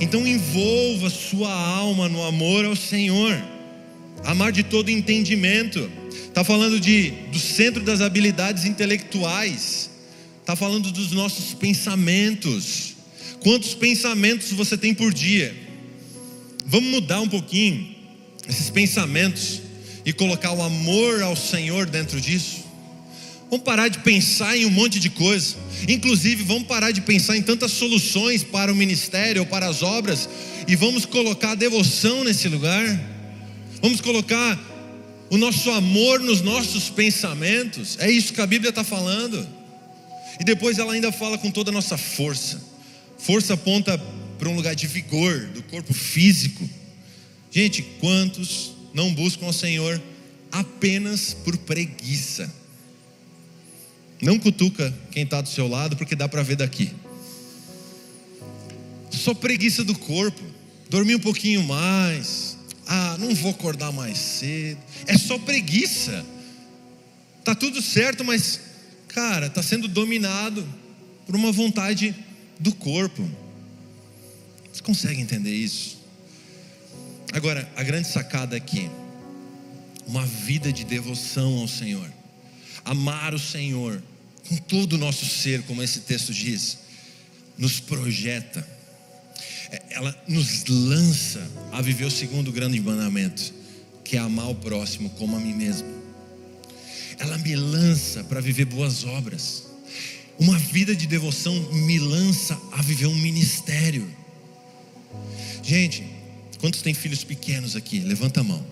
Então 0.00 0.26
envolva 0.26 1.08
sua 1.08 1.52
alma 1.52 2.08
no 2.08 2.22
amor 2.22 2.64
ao 2.64 2.76
Senhor. 2.76 3.36
Amar 4.24 4.52
de 4.52 4.62
todo 4.62 4.90
entendimento. 4.90 5.90
Está 6.26 6.44
falando 6.44 6.80
de, 6.80 7.10
do 7.32 7.38
centro 7.38 7.82
das 7.82 8.00
habilidades 8.00 8.64
intelectuais. 8.64 9.90
Está 10.40 10.56
falando 10.56 10.90
dos 10.90 11.12
nossos 11.12 11.54
pensamentos. 11.54 12.94
Quantos 13.40 13.74
pensamentos 13.74 14.50
você 14.52 14.76
tem 14.76 14.94
por 14.94 15.12
dia? 15.12 15.54
Vamos 16.66 16.90
mudar 16.90 17.20
um 17.20 17.28
pouquinho 17.28 17.94
esses 18.48 18.68
pensamentos 18.70 19.62
e 20.04 20.12
colocar 20.12 20.52
o 20.52 20.62
amor 20.62 21.22
ao 21.22 21.36
Senhor 21.36 21.86
dentro 21.86 22.20
disso. 22.20 22.63
Vamos 23.54 23.66
parar 23.66 23.86
de 23.86 24.00
pensar 24.00 24.56
em 24.56 24.66
um 24.66 24.70
monte 24.70 24.98
de 24.98 25.08
coisa. 25.08 25.54
Inclusive, 25.88 26.42
vamos 26.42 26.66
parar 26.66 26.90
de 26.90 27.00
pensar 27.00 27.36
em 27.36 27.42
tantas 27.42 27.70
soluções 27.70 28.42
para 28.42 28.72
o 28.72 28.74
ministério 28.74 29.42
ou 29.42 29.46
para 29.46 29.68
as 29.68 29.80
obras 29.80 30.28
e 30.66 30.74
vamos 30.74 31.06
colocar 31.06 31.52
a 31.52 31.54
devoção 31.54 32.24
nesse 32.24 32.48
lugar. 32.48 32.84
Vamos 33.80 34.00
colocar 34.00 34.58
o 35.30 35.36
nosso 35.36 35.70
amor 35.70 36.18
nos 36.18 36.42
nossos 36.42 36.90
pensamentos. 36.90 37.96
É 38.00 38.10
isso 38.10 38.32
que 38.32 38.40
a 38.40 38.46
Bíblia 38.46 38.70
está 38.70 38.82
falando. 38.82 39.46
E 40.40 40.42
depois 40.42 40.80
ela 40.80 40.92
ainda 40.92 41.12
fala 41.12 41.38
com 41.38 41.48
toda 41.48 41.70
a 41.70 41.72
nossa 41.72 41.96
força. 41.96 42.60
Força 43.18 43.54
aponta 43.54 43.96
para 44.36 44.48
um 44.48 44.56
lugar 44.56 44.74
de 44.74 44.88
vigor 44.88 45.46
do 45.54 45.62
corpo 45.62 45.94
físico. 45.94 46.68
Gente, 47.52 47.82
quantos 48.00 48.72
não 48.92 49.14
buscam 49.14 49.46
o 49.46 49.52
Senhor 49.52 50.02
apenas 50.50 51.34
por 51.44 51.56
preguiça? 51.58 52.63
Não 54.24 54.38
cutuca 54.38 54.92
quem 55.10 55.22
está 55.22 55.42
do 55.42 55.50
seu 55.50 55.68
lado, 55.68 55.96
porque 55.98 56.16
dá 56.16 56.26
para 56.26 56.42
ver 56.42 56.56
daqui. 56.56 56.90
Só 59.10 59.34
preguiça 59.34 59.84
do 59.84 59.94
corpo, 59.94 60.42
dormir 60.88 61.14
um 61.14 61.20
pouquinho 61.20 61.62
mais. 61.62 62.56
Ah, 62.86 63.18
não 63.20 63.34
vou 63.34 63.50
acordar 63.50 63.92
mais 63.92 64.16
cedo. 64.16 64.80
É 65.06 65.18
só 65.18 65.38
preguiça. 65.38 66.24
Tá 67.44 67.54
tudo 67.54 67.82
certo, 67.82 68.24
mas 68.24 68.60
cara, 69.08 69.48
está 69.48 69.62
sendo 69.62 69.86
dominado 69.86 70.66
por 71.26 71.36
uma 71.36 71.52
vontade 71.52 72.14
do 72.58 72.74
corpo. 72.74 73.30
Você 74.72 74.82
consegue 74.82 75.20
entender 75.20 75.52
isso? 75.54 75.98
Agora, 77.30 77.70
a 77.76 77.82
grande 77.82 78.08
sacada 78.08 78.56
aqui, 78.56 78.90
uma 80.06 80.24
vida 80.24 80.72
de 80.72 80.82
devoção 80.82 81.58
ao 81.58 81.68
Senhor, 81.68 82.10
amar 82.86 83.34
o 83.34 83.38
Senhor 83.38 84.02
com 84.48 84.56
todo 84.56 84.94
o 84.94 84.98
nosso 84.98 85.24
ser, 85.24 85.62
como 85.62 85.82
esse 85.82 86.00
texto 86.00 86.32
diz, 86.32 86.78
nos 87.56 87.80
projeta, 87.80 88.66
é, 89.70 89.82
ela 89.90 90.16
nos 90.28 90.64
lança 90.66 91.46
a 91.72 91.80
viver 91.80 92.04
o 92.04 92.10
segundo 92.10 92.52
grande 92.52 92.80
mandamento, 92.80 93.52
que 94.04 94.16
é 94.16 94.20
amar 94.20 94.50
o 94.50 94.54
próximo 94.54 95.10
como 95.10 95.36
a 95.36 95.40
mim 95.40 95.54
mesmo. 95.54 95.88
Ela 97.18 97.38
me 97.38 97.54
lança 97.54 98.24
para 98.24 98.40
viver 98.40 98.64
boas 98.64 99.04
obras. 99.04 99.64
Uma 100.38 100.58
vida 100.58 100.96
de 100.96 101.06
devoção 101.06 101.54
me 101.72 101.98
lança 101.98 102.60
a 102.72 102.82
viver 102.82 103.06
um 103.06 103.14
ministério. 103.14 104.08
Gente, 105.62 106.04
Quantos 106.64 106.80
têm 106.80 106.94
filhos 106.94 107.22
pequenos 107.22 107.76
aqui? 107.76 108.00
Levanta 108.00 108.40
a 108.40 108.42
mão. 108.42 108.64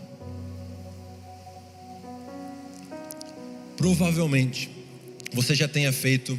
Provavelmente 3.76 4.70
você 5.32 5.54
já 5.54 5.66
tenha 5.66 5.92
feito 5.92 6.38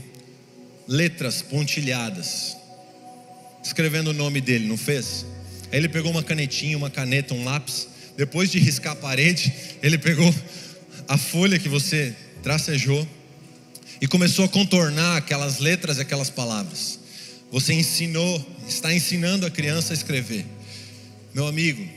letras 0.87 1.41
pontilhadas, 1.41 2.55
escrevendo 3.63 4.09
o 4.09 4.13
nome 4.13 4.41
dele, 4.41 4.67
não 4.67 4.77
fez? 4.77 5.25
Aí 5.71 5.79
ele 5.79 5.89
pegou 5.89 6.11
uma 6.11 6.23
canetinha, 6.23 6.77
uma 6.77 6.89
caneta, 6.89 7.33
um 7.33 7.43
lápis. 7.43 7.87
Depois 8.15 8.51
de 8.51 8.59
riscar 8.59 8.93
a 8.93 8.95
parede, 8.95 9.51
ele 9.81 9.97
pegou 9.97 10.33
a 11.07 11.17
folha 11.17 11.57
que 11.57 11.67
você 11.67 12.15
tracejou 12.43 13.07
e 13.99 14.07
começou 14.07 14.45
a 14.45 14.49
contornar 14.49 15.17
aquelas 15.17 15.59
letras 15.59 15.97
e 15.97 16.01
aquelas 16.01 16.29
palavras. 16.29 16.99
Você 17.51 17.73
ensinou, 17.73 18.45
está 18.67 18.93
ensinando 18.93 19.45
a 19.45 19.49
criança 19.49 19.93
a 19.93 19.95
escrever. 19.95 20.45
Meu 21.33 21.47
amigo, 21.47 21.87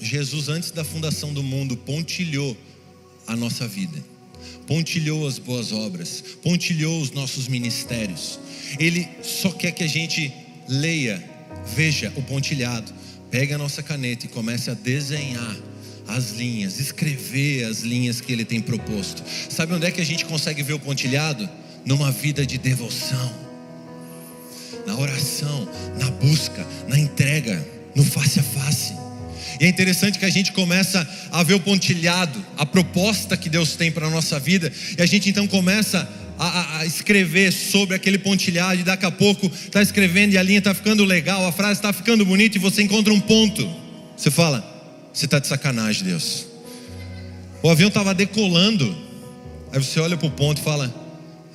Jesus, 0.00 0.48
antes 0.48 0.70
da 0.70 0.84
fundação 0.84 1.32
do 1.32 1.42
mundo, 1.42 1.76
pontilhou 1.76 2.56
a 3.26 3.34
nossa 3.34 3.66
vida, 3.66 4.02
pontilhou 4.66 5.26
as 5.26 5.38
boas 5.38 5.72
obras, 5.72 6.22
pontilhou 6.42 7.00
os 7.00 7.10
nossos 7.10 7.48
ministérios. 7.48 8.38
Ele 8.78 9.08
só 9.22 9.50
quer 9.50 9.72
que 9.72 9.84
a 9.84 9.88
gente 9.88 10.32
leia, 10.68 11.22
veja 11.74 12.12
o 12.16 12.22
pontilhado, 12.22 12.92
pegue 13.30 13.52
a 13.52 13.58
nossa 13.58 13.82
caneta 13.82 14.26
e 14.26 14.28
comece 14.28 14.70
a 14.70 14.74
desenhar 14.74 15.56
as 16.06 16.32
linhas, 16.32 16.78
escrever 16.78 17.64
as 17.64 17.80
linhas 17.80 18.20
que 18.20 18.32
ele 18.32 18.44
tem 18.44 18.60
proposto. 18.60 19.22
Sabe 19.48 19.74
onde 19.74 19.86
é 19.86 19.90
que 19.90 20.00
a 20.00 20.06
gente 20.06 20.24
consegue 20.24 20.62
ver 20.62 20.74
o 20.74 20.78
pontilhado? 20.78 21.48
Numa 21.84 22.10
vida 22.10 22.46
de 22.46 22.56
devoção, 22.56 23.30
na 24.86 24.98
oração, 24.98 25.68
na 26.00 26.10
busca, 26.12 26.66
na 26.88 26.98
entrega 26.98 27.62
no 27.94 28.04
face 28.04 28.40
a 28.40 28.42
face. 28.42 29.03
E 29.60 29.64
é 29.64 29.68
interessante 29.68 30.18
que 30.18 30.24
a 30.24 30.30
gente 30.30 30.52
começa 30.52 31.08
a 31.30 31.42
ver 31.42 31.54
o 31.54 31.60
pontilhado, 31.60 32.44
a 32.56 32.66
proposta 32.66 33.36
que 33.36 33.48
Deus 33.48 33.76
tem 33.76 33.90
para 33.90 34.06
a 34.06 34.10
nossa 34.10 34.38
vida, 34.38 34.72
e 34.98 35.02
a 35.02 35.06
gente 35.06 35.28
então 35.30 35.46
começa 35.46 36.08
a, 36.38 36.78
a, 36.78 36.86
escrever 36.86 37.52
sobre 37.52 37.94
aquele 37.94 38.18
pontilhado, 38.18 38.80
e 38.80 38.84
daqui 38.84 39.06
a 39.06 39.10
pouco 39.10 39.46
está 39.46 39.80
escrevendo 39.80 40.32
e 40.32 40.38
a 40.38 40.42
linha 40.42 40.58
está 40.58 40.74
ficando 40.74 41.04
legal, 41.04 41.46
a 41.46 41.52
frase 41.52 41.78
está 41.78 41.92
ficando 41.92 42.24
bonita, 42.24 42.56
e 42.56 42.60
você 42.60 42.82
encontra 42.82 43.12
um 43.12 43.20
ponto. 43.20 43.68
Você 44.16 44.30
fala, 44.30 44.64
você 45.12 45.24
está 45.24 45.38
de 45.38 45.46
sacanagem, 45.46 46.04
Deus. 46.04 46.46
O 47.62 47.70
avião 47.70 47.88
estava 47.88 48.12
decolando, 48.12 48.96
aí 49.72 49.82
você 49.82 49.98
olha 50.00 50.16
para 50.16 50.26
o 50.26 50.30
ponto 50.30 50.60
e 50.60 50.64
fala, 50.64 51.04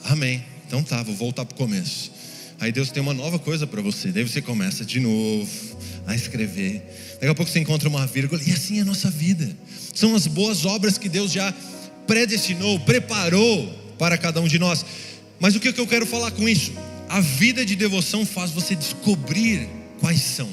Amém. 0.06 0.44
Então 0.68 0.84
tá, 0.84 1.02
vou 1.04 1.16
voltar 1.16 1.46
para 1.46 1.56
o 1.56 1.58
começo. 1.58 2.12
Aí 2.60 2.72
Deus 2.72 2.92
tem 2.92 3.02
uma 3.02 3.14
nova 3.14 3.40
coisa 3.40 3.66
para 3.66 3.82
você. 3.82 4.12
Daí 4.12 4.24
você 4.24 4.42
começa 4.42 4.86
de 4.86 5.00
novo 5.00 5.50
a 6.06 6.16
escrever. 6.16 6.84
Daqui 7.14 7.28
a 7.28 7.36
pouco 7.36 7.52
você 7.52 7.60
encontra 7.60 7.88
uma 7.90 8.06
vírgula. 8.06 8.42
E 8.46 8.52
assim 8.52 8.80
é 8.80 8.82
a 8.82 8.86
nossa 8.86 9.10
vida. 9.10 9.50
São 9.94 10.16
as 10.16 10.28
boas 10.28 10.66
obras 10.66 10.98
que 10.98 11.10
Deus 11.10 11.32
já 11.32 11.54
predestinou, 12.08 12.80
preparou 12.80 13.68
para 13.98 14.18
cada 14.18 14.42
um 14.42 14.48
de 14.48 14.58
nós. 14.58 14.86
Mas 15.40 15.56
o 15.56 15.60
que 15.60 15.78
eu 15.78 15.88
quero 15.88 16.06
falar 16.06 16.32
com 16.32 16.48
isso? 16.48 16.74
A 17.08 17.22
vida 17.22 17.66
de 17.66 17.76
devoção 17.76 18.26
faz 18.26 18.52
você 18.52 18.76
descobrir 18.76 19.68
quais 20.00 20.22
são. 20.22 20.50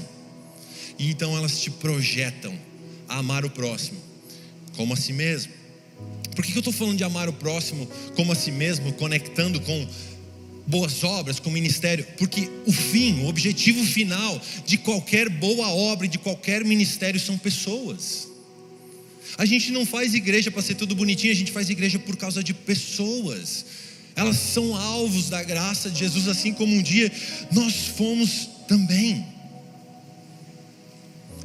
E 0.98 1.10
então 1.10 1.36
elas 1.36 1.60
te 1.60 1.70
projetam 1.70 2.54
a 3.08 3.18
amar 3.18 3.44
o 3.44 3.50
próximo 3.50 4.00
como 4.76 4.94
a 4.94 4.96
si 4.96 5.12
mesmo. 5.12 5.52
Por 6.34 6.44
que 6.44 6.52
eu 6.52 6.58
estou 6.58 6.72
falando 6.72 6.98
de 6.98 7.04
amar 7.04 7.28
o 7.28 7.32
próximo 7.32 7.88
como 8.14 8.32
a 8.32 8.34
si 8.34 8.52
mesmo, 8.52 8.92
conectando 8.92 9.60
com 9.60 9.88
boas 10.66 11.04
obras, 11.04 11.38
com 11.38 11.50
ministério? 11.50 12.06
Porque 12.18 12.50
o 12.66 12.72
fim, 12.72 13.20
o 13.22 13.28
objetivo 13.28 13.84
final 13.84 14.40
de 14.66 14.76
qualquer 14.78 15.28
boa 15.28 15.68
obra, 15.68 16.08
de 16.08 16.18
qualquer 16.18 16.64
ministério 16.64 17.20
são 17.20 17.38
pessoas. 17.38 18.28
A 19.38 19.44
gente 19.44 19.70
não 19.70 19.84
faz 19.84 20.14
igreja 20.14 20.50
para 20.50 20.62
ser 20.62 20.74
tudo 20.74 20.94
bonitinho, 20.94 21.32
a 21.32 21.36
gente 21.36 21.52
faz 21.52 21.68
igreja 21.68 21.98
por 21.98 22.16
causa 22.16 22.42
de 22.42 22.54
pessoas. 22.54 23.66
Elas 24.14 24.38
são 24.38 24.74
alvos 24.74 25.28
da 25.28 25.42
graça 25.42 25.90
de 25.90 25.98
Jesus, 25.98 26.26
assim 26.26 26.52
como 26.52 26.74
um 26.74 26.82
dia 26.82 27.12
nós 27.52 27.88
fomos 27.96 28.48
também. 28.66 29.26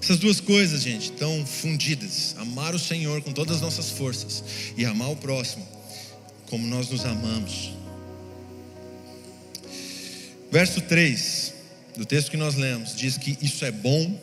Essas 0.02 0.18
duas 0.18 0.40
coisas, 0.40 0.82
gente, 0.82 1.12
estão 1.12 1.46
fundidas. 1.46 2.36
Amar 2.40 2.74
o 2.74 2.80
Senhor 2.80 3.22
com 3.22 3.32
todas 3.32 3.58
as 3.58 3.62
nossas 3.62 3.92
forças 3.92 4.44
e 4.76 4.84
amar 4.84 5.12
o 5.12 5.16
próximo 5.16 5.68
como 6.50 6.68
nós 6.68 6.90
nos 6.90 7.06
amamos. 7.06 7.81
Verso 10.52 10.82
3 10.82 11.54
do 11.96 12.06
texto 12.06 12.30
que 12.30 12.38
nós 12.38 12.56
lemos 12.56 12.94
diz 12.94 13.18
que 13.18 13.38
isso 13.42 13.64
é 13.64 13.72
bom, 13.72 14.20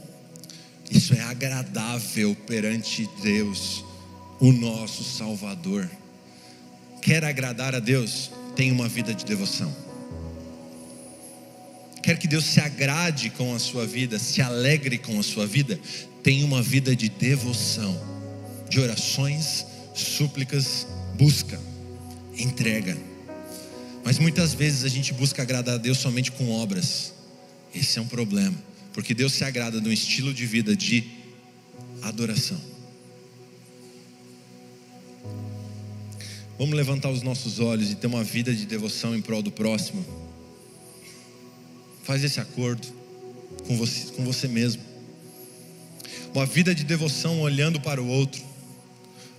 isso 0.91 1.15
é 1.15 1.21
agradável 1.21 2.37
perante 2.47 3.09
Deus, 3.23 3.83
o 4.39 4.53
nosso 4.53 5.03
Salvador. 5.03 5.89
Quer 7.01 7.25
agradar 7.25 7.75
a 7.75 7.79
Deus? 7.79 8.31
Tenha 8.55 8.73
uma 8.73 8.89
vida 8.89 9.15
de 9.15 9.25
devoção. 9.25 9.75
Quer 12.03 12.19
que 12.19 12.29
Deus 12.29 12.45
se 12.45 12.61
agrade 12.61 13.31
com 13.31 13.55
a 13.55 13.59
sua 13.59 13.87
vida, 13.87 14.19
se 14.19 14.43
alegre 14.43 14.99
com 14.99 15.19
a 15.19 15.23
sua 15.23 15.47
vida? 15.47 15.81
Tenha 16.23 16.45
uma 16.45 16.63
vida 16.63 16.95
de 16.95 17.09
devoção, 17.09 17.99
de 18.69 18.81
orações, 18.81 19.65
súplicas, 19.95 20.87
busca, 21.17 21.59
entrega. 22.37 22.97
Mas 24.05 24.19
muitas 24.19 24.55
vezes 24.55 24.85
a 24.85 24.89
gente 24.89 25.13
busca 25.13 25.43
agradar 25.43 25.75
a 25.75 25.79
Deus 25.79 25.99
somente 25.99 26.33
com 26.33 26.51
obras. 26.51 27.13
Esse 27.75 27.99
é 27.99 28.03
um 28.03 28.07
problema, 28.07 28.57
porque 28.93 29.15
Deus 29.15 29.33
se 29.33 29.45
agrada 29.45 29.81
de 29.81 29.89
um 29.89 29.93
estilo 29.93 30.33
de 30.33 30.47
vida 30.47 30.75
de 30.75 31.05
adoração. 32.03 32.61
Vamos 36.59 36.75
levantar 36.75 37.11
os 37.11 37.23
nossos 37.23 37.61
olhos 37.61 37.93
e 37.93 37.95
ter 37.95 38.09
uma 38.09 38.25
vida 38.25 38.53
de 38.53 38.67
devoção 38.67 39.15
em 39.15 39.21
prol 39.21 39.43
do 39.43 39.53
próximo. 39.53 40.05
Faz 42.03 42.25
esse 42.25 42.41
acordo 42.41 42.89
com 43.67 43.77
você, 43.77 44.13
com 44.13 44.25
você 44.25 44.49
mesmo. 44.49 44.83
Uma 46.35 46.47
vida 46.47 46.75
de 46.75 46.83
devoção 46.83 47.41
olhando 47.41 47.81
para 47.81 48.03
o 48.03 48.09
outro. 48.09 48.43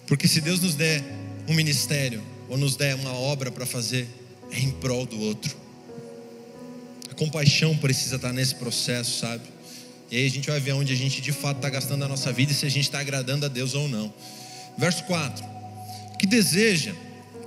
Porque 0.07 0.27
se 0.27 0.39
Deus 0.39 0.61
nos 0.61 0.75
der 0.75 1.03
um 1.47 1.53
ministério 1.53 2.23
ou 2.47 2.57
nos 2.57 2.75
der 2.75 2.95
uma 2.95 3.13
obra 3.13 3.51
para 3.51 3.65
fazer, 3.65 4.07
é 4.51 4.59
em 4.59 4.71
prol 4.71 5.05
do 5.05 5.19
outro. 5.19 5.55
A 7.09 7.13
compaixão 7.13 7.75
precisa 7.77 8.15
estar 8.15 8.33
nesse 8.33 8.55
processo, 8.55 9.19
sabe? 9.19 9.43
E 10.11 10.17
aí 10.17 10.25
a 10.25 10.29
gente 10.29 10.49
vai 10.49 10.59
ver 10.59 10.73
onde 10.73 10.91
a 10.91 10.95
gente 10.95 11.21
de 11.21 11.31
fato 11.31 11.57
está 11.57 11.69
gastando 11.69 12.03
a 12.03 12.07
nossa 12.07 12.31
vida 12.31 12.51
e 12.51 12.55
se 12.55 12.65
a 12.65 12.69
gente 12.69 12.85
está 12.85 12.99
agradando 12.99 13.45
a 13.45 13.49
Deus 13.49 13.75
ou 13.75 13.87
não. 13.87 14.11
Verso 14.77 15.03
4: 15.03 15.45
Que 16.17 16.25
deseja 16.25 16.93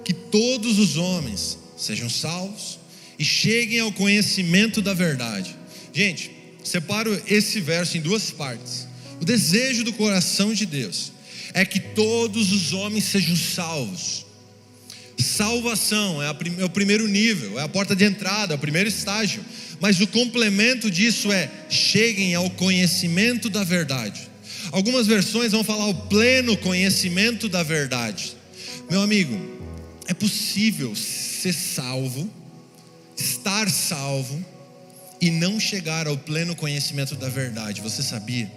que 0.04 0.12
todos 0.12 0.78
os 0.78 0.96
homens 0.96 1.58
sejam 1.76 2.08
salvos 2.08 2.78
e 3.18 3.24
cheguem 3.24 3.80
ao 3.80 3.92
conhecimento 3.92 4.80
da 4.80 4.94
verdade. 4.94 5.56
Gente, 5.92 6.30
separo 6.62 7.20
esse 7.26 7.60
verso 7.60 7.96
em 7.96 8.00
duas 8.00 8.30
partes. 8.30 8.86
O 9.20 9.24
desejo 9.24 9.84
do 9.84 9.92
coração 9.92 10.52
de 10.52 10.66
Deus 10.66 11.12
é 11.54 11.64
que 11.64 11.78
todos 11.78 12.52
os 12.52 12.72
homens 12.72 13.04
sejam 13.04 13.36
salvos. 13.36 14.26
Salvação 15.32 16.22
é, 16.22 16.26
a, 16.26 16.36
é, 16.58 16.64
o 16.64 16.68
primeiro 16.68 17.08
nível, 17.08 17.58
é 17.58 17.62
a 17.62 17.68
porta 17.68 17.96
de 17.96 18.04
entrada, 18.04 18.52
é 18.52 18.56
o 18.56 18.58
primeiro 18.58 18.88
estágio. 18.88 19.42
Mas 19.80 20.00
o 20.00 20.06
complemento 20.06 20.90
disso 20.90 21.32
é: 21.32 21.50
cheguem 21.70 22.34
ao 22.34 22.50
conhecimento 22.50 23.48
da 23.48 23.64
verdade. 23.64 24.30
Algumas 24.70 25.06
versões 25.06 25.52
vão 25.52 25.64
falar 25.64 25.86
o 25.86 25.94
pleno 25.94 26.56
conhecimento 26.56 27.48
da 27.48 27.62
verdade. 27.62 28.36
Meu 28.90 29.00
amigo, 29.00 29.34
é 30.06 30.14
possível 30.14 30.94
ser 30.94 31.52
salvo, 31.52 32.30
estar 33.16 33.70
salvo 33.70 34.44
e 35.20 35.30
não 35.30 35.58
chegar 35.58 36.06
ao 36.06 36.16
pleno 36.18 36.54
conhecimento 36.54 37.14
da 37.16 37.28
verdade. 37.28 37.80
Você 37.80 38.02
sabia? 38.02 38.50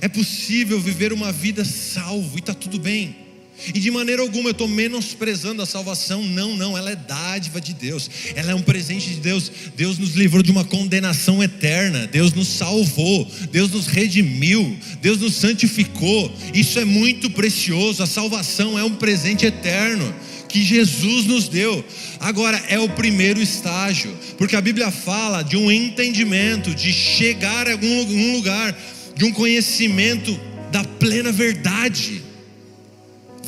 É 0.00 0.08
possível 0.08 0.80
viver 0.80 1.12
uma 1.12 1.32
vida 1.32 1.64
salvo 1.64 2.36
e 2.36 2.40
está 2.40 2.52
tudo 2.52 2.78
bem. 2.78 3.27
E 3.74 3.80
de 3.80 3.90
maneira 3.90 4.22
alguma 4.22 4.48
eu 4.48 4.52
estou 4.52 4.68
menosprezando 4.68 5.60
a 5.60 5.66
salvação, 5.66 6.22
não, 6.22 6.56
não, 6.56 6.78
ela 6.78 6.90
é 6.90 6.96
dádiva 6.96 7.60
de 7.60 7.74
Deus, 7.74 8.08
ela 8.34 8.52
é 8.52 8.54
um 8.54 8.62
presente 8.62 9.10
de 9.10 9.20
Deus. 9.20 9.50
Deus 9.76 9.98
nos 9.98 10.14
livrou 10.14 10.42
de 10.42 10.50
uma 10.50 10.64
condenação 10.64 11.42
eterna, 11.42 12.06
Deus 12.06 12.32
nos 12.32 12.48
salvou, 12.48 13.28
Deus 13.50 13.70
nos 13.70 13.86
redimiu, 13.86 14.76
Deus 15.02 15.18
nos 15.18 15.34
santificou. 15.34 16.32
Isso 16.54 16.78
é 16.78 16.84
muito 16.84 17.30
precioso. 17.30 18.02
A 18.02 18.06
salvação 18.06 18.78
é 18.78 18.84
um 18.84 18.94
presente 18.94 19.44
eterno 19.44 20.14
que 20.48 20.62
Jesus 20.62 21.26
nos 21.26 21.48
deu. 21.48 21.84
Agora 22.20 22.56
é 22.68 22.78
o 22.78 22.88
primeiro 22.88 23.42
estágio, 23.42 24.16
porque 24.38 24.56
a 24.56 24.60
Bíblia 24.60 24.90
fala 24.90 25.42
de 25.42 25.56
um 25.56 25.70
entendimento, 25.70 26.74
de 26.74 26.92
chegar 26.92 27.68
a 27.68 27.72
algum 27.72 28.32
lugar, 28.36 28.76
de 29.14 29.24
um 29.24 29.32
conhecimento 29.32 30.38
da 30.70 30.84
plena 30.84 31.32
verdade 31.32 32.27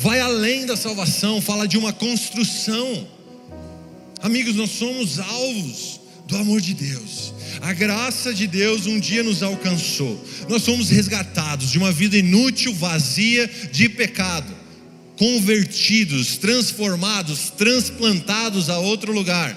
vai 0.01 0.19
além 0.19 0.65
da 0.65 0.75
salvação, 0.75 1.39
fala 1.39 1.67
de 1.67 1.77
uma 1.77 1.93
construção. 1.93 3.07
Amigos, 4.19 4.55
nós 4.55 4.71
somos 4.71 5.19
alvos 5.19 5.99
do 6.27 6.35
amor 6.37 6.59
de 6.59 6.73
Deus. 6.73 7.31
A 7.61 7.71
graça 7.71 8.33
de 8.33 8.47
Deus 8.47 8.87
um 8.87 8.99
dia 8.99 9.21
nos 9.21 9.43
alcançou. 9.43 10.19
Nós 10.49 10.65
fomos 10.65 10.89
resgatados 10.89 11.71
de 11.71 11.77
uma 11.77 11.91
vida 11.91 12.17
inútil, 12.17 12.73
vazia 12.73 13.47
de 13.71 13.87
pecado, 13.89 14.51
convertidos, 15.17 16.35
transformados, 16.37 17.51
transplantados 17.51 18.71
a 18.71 18.79
outro 18.79 19.13
lugar. 19.13 19.55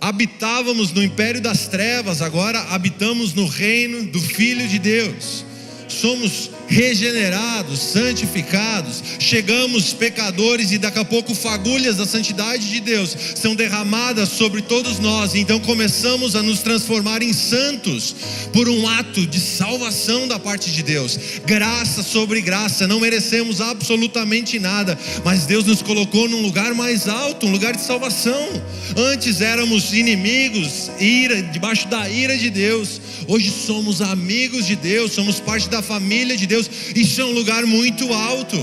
Habitávamos 0.00 0.92
no 0.92 1.02
império 1.02 1.40
das 1.40 1.66
trevas, 1.66 2.22
agora 2.22 2.60
habitamos 2.70 3.34
no 3.34 3.46
reino 3.46 4.06
do 4.06 4.20
Filho 4.20 4.68
de 4.68 4.78
Deus. 4.78 5.44
Somos 5.88 6.48
regenerados, 6.68 7.80
santificados, 7.80 9.02
chegamos 9.18 9.92
pecadores 9.92 10.70
e 10.70 10.78
daqui 10.78 10.98
a 10.98 11.04
pouco 11.04 11.34
fagulhas 11.34 11.96
da 11.96 12.06
santidade 12.06 12.68
de 12.68 12.80
Deus 12.80 13.16
são 13.34 13.54
derramadas 13.54 14.28
sobre 14.28 14.62
todos 14.62 14.98
nós, 14.98 15.34
então 15.34 15.58
começamos 15.60 16.36
a 16.36 16.42
nos 16.42 16.60
transformar 16.60 17.22
em 17.22 17.32
santos 17.32 18.14
por 18.52 18.68
um 18.68 18.86
ato 18.86 19.26
de 19.26 19.40
salvação 19.40 20.28
da 20.28 20.38
parte 20.38 20.70
de 20.70 20.82
Deus, 20.82 21.18
graça 21.46 22.02
sobre 22.02 22.40
graça, 22.40 22.86
não 22.86 23.00
merecemos 23.00 23.60
absolutamente 23.60 24.58
nada, 24.58 24.98
mas 25.24 25.46
Deus 25.46 25.64
nos 25.64 25.82
colocou 25.82 26.28
num 26.28 26.42
lugar 26.42 26.74
mais 26.74 27.08
alto, 27.08 27.46
um 27.46 27.50
lugar 27.50 27.74
de 27.74 27.82
salvação. 27.82 28.48
Antes 28.96 29.40
éramos 29.40 29.92
inimigos, 29.92 30.90
ira, 31.00 31.42
debaixo 31.42 31.88
da 31.88 32.08
ira 32.08 32.36
de 32.36 32.50
Deus, 32.50 33.00
hoje 33.26 33.50
somos 33.50 34.00
amigos 34.00 34.66
de 34.66 34.76
Deus, 34.76 35.12
somos 35.12 35.40
parte 35.40 35.68
da 35.68 35.80
família 35.80 36.36
de 36.36 36.46
Deus 36.46 36.57
Deus, 36.58 36.70
isso 36.94 37.20
é 37.20 37.24
um 37.24 37.32
lugar 37.32 37.64
muito 37.64 38.12
alto. 38.12 38.56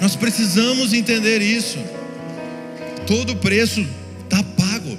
Nós 0.00 0.14
precisamos 0.14 0.92
entender 0.92 1.40
isso. 1.40 1.78
Todo 3.06 3.36
preço 3.36 3.86
está 4.24 4.42
pago, 4.42 4.98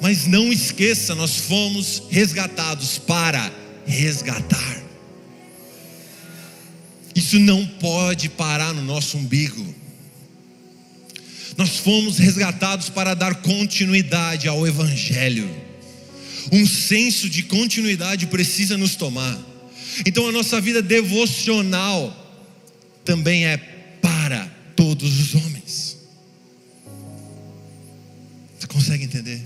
mas 0.00 0.26
não 0.26 0.52
esqueça, 0.52 1.14
nós 1.14 1.36
fomos 1.36 2.02
resgatados 2.10 2.98
para 2.98 3.50
resgatar. 3.86 4.82
Isso 7.14 7.38
não 7.38 7.66
pode 7.66 8.28
parar 8.28 8.74
no 8.74 8.82
nosso 8.82 9.16
umbigo. 9.16 9.74
Nós 11.56 11.78
fomos 11.78 12.18
resgatados 12.18 12.90
para 12.90 13.14
dar 13.14 13.36
continuidade 13.36 14.46
ao 14.46 14.66
Evangelho. 14.66 15.48
Um 16.52 16.66
senso 16.66 17.30
de 17.30 17.42
continuidade 17.42 18.26
precisa 18.26 18.76
nos 18.76 18.94
tomar. 18.94 19.55
Então 20.04 20.28
a 20.28 20.32
nossa 20.32 20.60
vida 20.60 20.82
devocional 20.82 22.24
também 23.04 23.46
é 23.46 23.56
para 24.02 24.46
todos 24.74 25.18
os 25.18 25.34
homens. 25.34 25.96
Você 28.58 28.66
consegue 28.66 29.04
entender? 29.04 29.40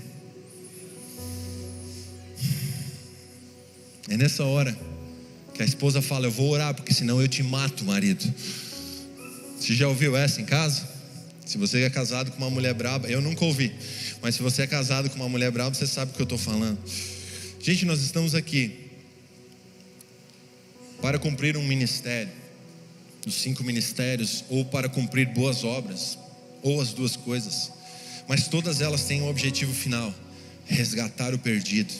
É 4.09 4.17
nessa 4.17 4.43
hora 4.43 4.77
que 5.53 5.61
a 5.61 5.65
esposa 5.65 6.01
fala: 6.01 6.25
Eu 6.25 6.31
vou 6.31 6.49
orar, 6.49 6.73
porque 6.73 6.93
senão 6.93 7.21
eu 7.21 7.27
te 7.27 7.41
mato, 7.43 7.85
marido. 7.85 8.33
Você 9.57 9.75
já 9.75 9.87
ouviu 9.87 10.17
essa 10.17 10.41
em 10.41 10.45
casa? 10.45 10.89
Se 11.45 11.57
você 11.57 11.83
é 11.83 11.89
casado 11.89 12.31
com 12.31 12.37
uma 12.37 12.49
mulher 12.49 12.73
braba, 12.73 13.07
eu 13.07 13.21
nunca 13.21 13.45
ouvi, 13.45 13.71
mas 14.21 14.35
se 14.35 14.41
você 14.41 14.63
é 14.63 14.67
casado 14.67 15.09
com 15.09 15.17
uma 15.17 15.29
mulher 15.29 15.51
braba, 15.51 15.75
você 15.75 15.85
sabe 15.85 16.11
o 16.11 16.15
que 16.15 16.21
eu 16.21 16.25
estou 16.25 16.37
falando. 16.37 16.79
Gente, 17.59 17.85
nós 17.85 18.01
estamos 18.01 18.33
aqui 18.33 18.90
para 21.01 21.17
cumprir 21.17 21.57
um 21.57 21.63
ministério, 21.63 22.31
os 23.25 23.35
cinco 23.35 23.63
ministérios, 23.63 24.43
ou 24.49 24.63
para 24.65 24.87
cumprir 24.87 25.27
boas 25.27 25.63
obras, 25.63 26.17
ou 26.61 26.79
as 26.79 26.93
duas 26.93 27.15
coisas, 27.15 27.71
mas 28.27 28.47
todas 28.47 28.81
elas 28.81 29.03
têm 29.05 29.21
um 29.21 29.29
objetivo 29.29 29.73
final: 29.73 30.13
resgatar 30.65 31.33
o 31.33 31.39
perdido, 31.39 31.93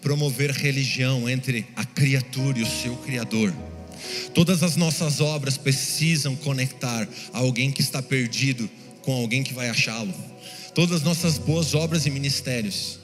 promover 0.00 0.50
religião 0.50 1.28
entre 1.28 1.66
a 1.74 1.84
criatura 1.84 2.58
e 2.58 2.62
o 2.62 2.66
seu 2.66 2.96
Criador. 2.98 3.52
Todas 4.34 4.62
as 4.62 4.76
nossas 4.76 5.20
obras 5.20 5.56
precisam 5.56 6.36
conectar 6.36 7.08
alguém 7.32 7.72
que 7.72 7.80
está 7.80 8.02
perdido 8.02 8.68
com 9.02 9.12
alguém 9.12 9.42
que 9.42 9.54
vai 9.54 9.68
achá-lo. 9.68 10.14
Todas 10.74 10.96
as 10.96 11.02
nossas 11.02 11.38
boas 11.38 11.74
obras 11.74 12.06
e 12.06 12.10
ministérios 12.10 12.98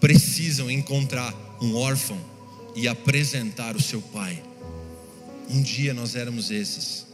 precisam 0.00 0.70
encontrar 0.70 1.32
um 1.62 1.76
órfão 1.76 2.18
e 2.74 2.88
apresentar 2.88 3.76
o 3.76 3.80
seu 3.80 4.02
pai. 4.02 4.42
Um 5.50 5.62
dia 5.62 5.92
nós 5.94 6.14
éramos 6.14 6.50
esses. 6.50 7.06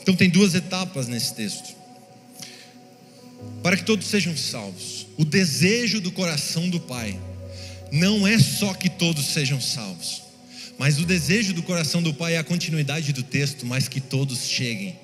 Então 0.00 0.14
tem 0.14 0.30
duas 0.30 0.54
etapas 0.54 1.08
nesse 1.08 1.34
texto. 1.34 1.76
Para 3.62 3.76
que 3.76 3.84
todos 3.84 4.06
sejam 4.06 4.36
salvos. 4.36 5.06
O 5.16 5.24
desejo 5.24 6.00
do 6.00 6.12
coração 6.12 6.68
do 6.68 6.80
Pai 6.80 7.18
não 7.90 8.26
é 8.26 8.38
só 8.38 8.74
que 8.74 8.88
todos 8.88 9.26
sejam 9.26 9.60
salvos, 9.60 10.22
mas 10.78 10.98
o 10.98 11.06
desejo 11.06 11.52
do 11.54 11.62
coração 11.62 12.02
do 12.02 12.12
Pai 12.12 12.34
é 12.34 12.38
a 12.38 12.44
continuidade 12.44 13.12
do 13.12 13.22
texto, 13.22 13.66
mas 13.66 13.88
que 13.88 14.00
todos 14.00 14.46
cheguem 14.46 14.98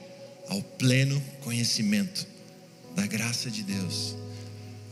ao 0.48 0.62
pleno 0.62 1.22
conhecimento 1.40 2.26
da 2.94 3.06
graça 3.06 3.50
de 3.50 3.62
Deus, 3.62 4.14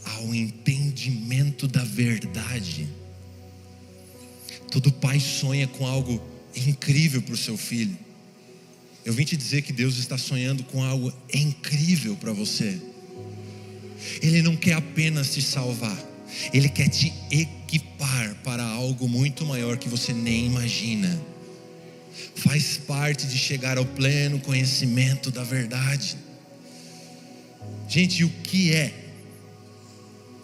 ao 0.04 0.34
entendimento 0.34 1.68
da 1.68 1.84
verdade. 1.84 2.88
Todo 4.70 4.90
pai 4.90 5.20
sonha 5.20 5.68
com 5.68 5.86
algo 5.86 6.20
incrível 6.56 7.22
para 7.22 7.34
o 7.34 7.36
seu 7.36 7.56
filho. 7.56 7.96
Eu 9.04 9.12
vim 9.12 9.24
te 9.24 9.36
dizer 9.36 9.62
que 9.62 9.72
Deus 9.72 9.96
está 9.96 10.16
sonhando 10.16 10.62
com 10.64 10.82
algo 10.82 11.12
incrível 11.32 12.16
para 12.16 12.32
você. 12.32 12.80
Ele 14.20 14.42
não 14.42 14.56
quer 14.56 14.74
apenas 14.74 15.32
te 15.32 15.42
salvar, 15.42 15.98
Ele 16.52 16.68
quer 16.68 16.88
te 16.88 17.12
equipar 17.30 18.34
para 18.42 18.64
algo 18.64 19.08
muito 19.08 19.44
maior 19.44 19.76
que 19.76 19.88
você 19.88 20.12
nem 20.12 20.46
imagina. 20.46 21.20
Faz 22.34 22.76
parte 22.76 23.26
de 23.26 23.38
chegar 23.38 23.78
ao 23.78 23.84
pleno 23.84 24.38
conhecimento 24.40 25.30
da 25.30 25.44
verdade. 25.44 26.16
Gente, 27.88 28.24
o 28.24 28.28
que 28.28 28.72
é? 28.72 28.92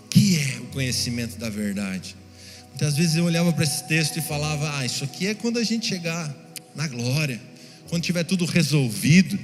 O 0.04 0.08
que 0.08 0.38
é 0.38 0.58
o 0.60 0.66
conhecimento 0.66 1.38
da 1.38 1.48
verdade? 1.48 2.16
Muitas 2.70 2.96
vezes 2.96 3.16
eu 3.16 3.24
olhava 3.24 3.52
para 3.52 3.64
esse 3.64 3.84
texto 3.84 4.18
e 4.18 4.22
falava: 4.22 4.78
Ah, 4.78 4.86
isso 4.86 5.04
aqui 5.04 5.26
é 5.26 5.34
quando 5.34 5.58
a 5.58 5.64
gente 5.64 5.86
chegar 5.86 6.34
na 6.74 6.86
glória, 6.86 7.40
quando 7.88 8.02
tiver 8.02 8.24
tudo 8.24 8.44
resolvido, 8.44 9.38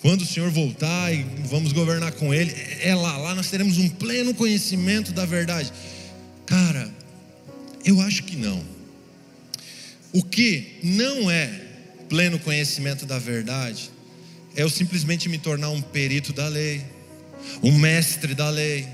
quando 0.00 0.22
o 0.22 0.26
Senhor 0.26 0.50
voltar 0.50 1.12
e 1.12 1.24
vamos 1.44 1.72
governar 1.72 2.12
com 2.12 2.32
Ele, 2.32 2.54
é 2.80 2.94
lá, 2.94 3.16
lá 3.16 3.34
nós 3.34 3.50
teremos 3.50 3.78
um 3.78 3.88
pleno 3.88 4.32
conhecimento 4.34 5.12
da 5.12 5.24
verdade. 5.26 5.72
Cara, 6.46 6.88
eu 7.84 8.00
acho 8.00 8.22
que 8.22 8.36
não. 8.36 8.62
O 10.12 10.22
que 10.22 10.78
não 10.82 11.30
é 11.30 11.50
pleno 12.08 12.38
conhecimento 12.38 13.04
da 13.04 13.18
verdade 13.18 13.90
é 14.56 14.62
eu 14.62 14.70
simplesmente 14.70 15.28
me 15.28 15.38
tornar 15.38 15.70
um 15.70 15.80
perito 15.80 16.32
da 16.32 16.48
lei, 16.48 16.82
um 17.62 17.78
mestre 17.78 18.34
da 18.34 18.50
lei, 18.50 18.88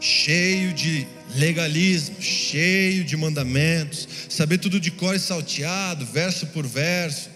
cheio 0.00 0.72
de 0.72 1.06
legalismo, 1.34 2.20
cheio 2.20 3.04
de 3.04 3.16
mandamentos, 3.16 4.08
saber 4.28 4.58
tudo 4.58 4.78
de 4.78 4.90
cor 4.90 5.14
e 5.14 5.18
salteado, 5.18 6.04
verso 6.06 6.46
por 6.48 6.66
verso, 6.66 7.30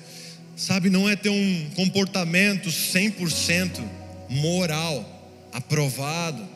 sabe? 0.56 0.90
Não 0.90 1.08
é 1.08 1.16
ter 1.16 1.30
um 1.30 1.70
comportamento 1.74 2.70
100% 2.70 3.80
moral, 4.28 5.48
aprovado. 5.52 6.46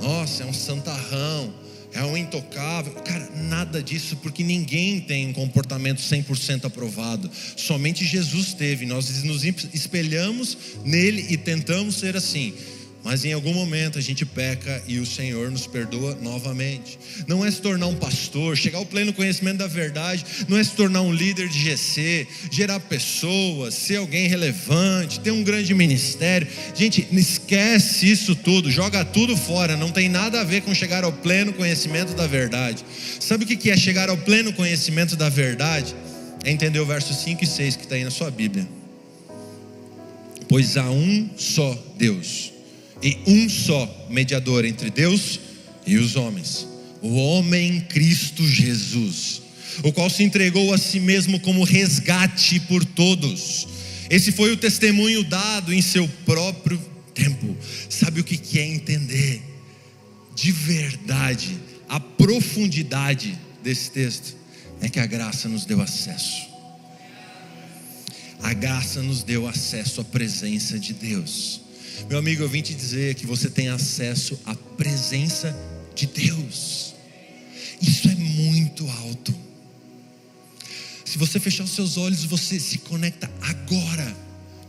Nossa, 0.00 0.42
é 0.42 0.46
um 0.46 0.52
santarrão, 0.52 1.52
é 1.92 2.02
um 2.02 2.16
intocável. 2.16 2.92
Cara, 3.04 3.28
nada 3.34 3.82
disso, 3.82 4.16
porque 4.16 4.44
ninguém 4.44 5.00
tem 5.00 5.28
um 5.28 5.32
comportamento 5.32 6.00
100% 6.00 6.64
aprovado. 6.66 7.30
Somente 7.56 8.04
Jesus 8.04 8.54
teve. 8.54 8.86
Nós 8.86 9.22
nos 9.24 9.44
espelhamos 9.44 10.56
nele 10.84 11.26
e 11.30 11.36
tentamos 11.36 11.96
ser 11.96 12.16
assim. 12.16 12.54
Mas 13.04 13.24
em 13.24 13.32
algum 13.32 13.54
momento 13.54 13.98
a 13.98 14.02
gente 14.02 14.26
peca 14.26 14.82
e 14.86 14.98
o 14.98 15.06
Senhor 15.06 15.50
nos 15.50 15.66
perdoa 15.66 16.18
novamente. 16.20 16.98
Não 17.26 17.44
é 17.44 17.50
se 17.50 17.60
tornar 17.60 17.86
um 17.86 17.94
pastor, 17.94 18.56
chegar 18.56 18.78
ao 18.78 18.84
pleno 18.84 19.12
conhecimento 19.12 19.58
da 19.58 19.66
verdade, 19.66 20.24
não 20.48 20.58
é 20.58 20.64
se 20.64 20.72
tornar 20.72 21.02
um 21.02 21.12
líder 21.12 21.48
de 21.48 21.58
GC, 21.58 22.26
gerar 22.50 22.80
pessoas, 22.80 23.74
ser 23.74 23.96
alguém 23.96 24.26
relevante, 24.26 25.20
ter 25.20 25.30
um 25.30 25.44
grande 25.44 25.72
ministério. 25.74 26.46
Gente, 26.74 27.06
esquece 27.12 28.10
isso 28.10 28.34
tudo, 28.34 28.70
joga 28.70 29.04
tudo 29.04 29.36
fora, 29.36 29.76
não 29.76 29.90
tem 29.90 30.08
nada 30.08 30.40
a 30.40 30.44
ver 30.44 30.62
com 30.62 30.74
chegar 30.74 31.04
ao 31.04 31.12
pleno 31.12 31.52
conhecimento 31.52 32.14
da 32.14 32.26
verdade. 32.26 32.84
Sabe 33.20 33.44
o 33.44 33.46
que 33.46 33.70
é 33.70 33.76
chegar 33.76 34.10
ao 34.10 34.16
pleno 34.16 34.52
conhecimento 34.52 35.14
da 35.14 35.28
verdade? 35.28 35.94
É 36.44 36.50
entender 36.50 36.80
o 36.80 36.86
verso 36.86 37.14
5 37.14 37.44
e 37.44 37.46
6 37.46 37.76
que 37.76 37.84
está 37.84 37.94
aí 37.94 38.04
na 38.04 38.10
sua 38.10 38.30
Bíblia. 38.30 38.68
Pois 40.48 40.76
há 40.76 40.90
um 40.90 41.28
só 41.36 41.76
Deus 41.96 42.57
e 43.02 43.18
um 43.26 43.48
só 43.48 44.06
mediador 44.10 44.64
entre 44.64 44.90
Deus 44.90 45.40
e 45.86 45.96
os 45.96 46.16
homens, 46.16 46.66
o 47.00 47.14
homem 47.14 47.80
Cristo 47.82 48.46
Jesus, 48.46 49.42
o 49.82 49.92
qual 49.92 50.10
se 50.10 50.22
entregou 50.22 50.72
a 50.72 50.78
si 50.78 50.98
mesmo 50.98 51.38
como 51.40 51.64
resgate 51.64 52.60
por 52.60 52.84
todos. 52.84 53.68
Esse 54.10 54.32
foi 54.32 54.52
o 54.52 54.56
testemunho 54.56 55.22
dado 55.22 55.72
em 55.72 55.82
seu 55.82 56.08
próprio 56.24 56.80
tempo. 57.14 57.56
Sabe 57.88 58.20
o 58.20 58.24
que 58.24 58.58
é 58.58 58.66
entender 58.66 59.42
de 60.34 60.50
verdade 60.50 61.56
a 61.88 62.00
profundidade 62.00 63.38
desse 63.62 63.90
texto? 63.90 64.36
É 64.80 64.88
que 64.88 65.00
a 65.00 65.06
graça 65.06 65.48
nos 65.48 65.64
deu 65.64 65.80
acesso. 65.80 66.48
A 68.40 68.52
graça 68.54 69.02
nos 69.02 69.22
deu 69.22 69.48
acesso 69.48 70.00
à 70.00 70.04
presença 70.04 70.78
de 70.78 70.94
Deus. 70.94 71.60
Meu 72.06 72.18
amigo, 72.18 72.42
eu 72.42 72.48
vim 72.48 72.62
te 72.62 72.74
dizer 72.74 73.14
que 73.14 73.26
você 73.26 73.50
tem 73.50 73.68
acesso 73.68 74.38
à 74.46 74.54
presença 74.54 75.54
de 75.94 76.06
Deus. 76.06 76.94
Isso 77.80 78.08
é 78.08 78.14
muito 78.14 78.88
alto. 78.88 79.34
Se 81.04 81.18
você 81.18 81.40
fechar 81.40 81.64
os 81.64 81.70
seus 81.70 81.96
olhos, 81.96 82.24
você 82.24 82.60
se 82.60 82.78
conecta 82.78 83.30
agora. 83.40 84.16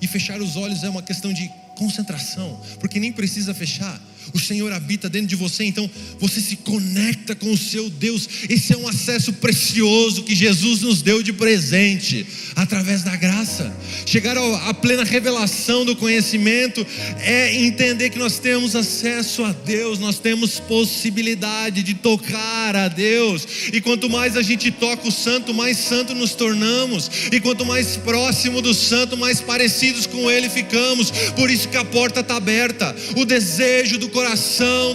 E 0.01 0.07
fechar 0.07 0.41
os 0.41 0.55
olhos 0.55 0.83
é 0.83 0.89
uma 0.89 1.03
questão 1.03 1.31
de 1.33 1.49
concentração, 1.77 2.61
porque 2.79 2.99
nem 2.99 3.11
precisa 3.11 3.53
fechar 3.53 4.01
o 4.33 4.39
Senhor 4.39 4.71
habita 4.71 5.09
dentro 5.09 5.27
de 5.27 5.35
você, 5.35 5.63
então 5.63 5.89
você 6.19 6.39
se 6.39 6.57
conecta 6.57 7.35
com 7.35 7.51
o 7.51 7.57
seu 7.57 7.89
Deus. 7.89 8.27
Esse 8.49 8.73
é 8.73 8.77
um 8.77 8.87
acesso 8.87 9.33
precioso 9.33 10.23
que 10.23 10.35
Jesus 10.35 10.81
nos 10.81 11.01
deu 11.01 11.21
de 11.23 11.33
presente, 11.33 12.25
através 12.55 13.03
da 13.03 13.15
graça. 13.15 13.75
Chegar 14.05 14.37
à 14.37 14.73
plena 14.73 15.03
revelação 15.03 15.85
do 15.85 15.95
conhecimento 15.95 16.85
é 17.19 17.55
entender 17.55 18.09
que 18.09 18.19
nós 18.19 18.39
temos 18.39 18.75
acesso 18.75 19.43
a 19.43 19.51
Deus, 19.51 19.99
nós 19.99 20.19
temos 20.19 20.59
possibilidade 20.59 21.83
de 21.83 21.93
tocar 21.93 22.75
a 22.75 22.87
Deus, 22.87 23.47
e 23.73 23.81
quanto 23.81 24.09
mais 24.09 24.35
a 24.37 24.41
gente 24.41 24.71
toca 24.71 25.07
o 25.07 25.11
Santo, 25.11 25.53
mais 25.53 25.77
santo 25.77 26.13
nos 26.15 26.33
tornamos, 26.33 27.09
e 27.31 27.39
quanto 27.39 27.65
mais 27.65 27.97
próximo 27.97 28.61
do 28.61 28.73
Santo, 28.73 29.17
mais 29.17 29.41
parecidos 29.41 30.05
com 30.05 30.29
Ele 30.29 30.49
ficamos. 30.49 31.11
Por 31.35 31.49
isso 31.49 31.69
que 31.69 31.77
a 31.77 31.85
porta 31.85 32.19
está 32.19 32.35
aberta, 32.35 32.95
o 33.15 33.25
desejo 33.25 33.97
do 33.97 34.09
coração 34.09 34.18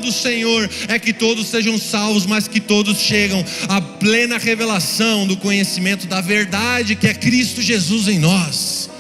do 0.05 0.13
Senhor 0.13 0.69
é 0.89 0.99
que 0.99 1.13
todos 1.13 1.49
sejam 1.49 1.79
salvos, 1.79 2.27
mas 2.27 2.47
que 2.47 2.61
todos 2.61 2.99
chegam 2.99 3.45
à 3.69 3.81
plena 3.81 4.39
revelação 4.39 5.27
do 5.27 5.37
conhecimento 5.37 6.07
da 6.07 6.21
verdade 6.21 6.95
que 6.95 7.07
é 7.07 7.15
Cristo 7.15 7.63
Jesus 7.63 8.09
em 8.09 8.19
nós. 8.19 8.91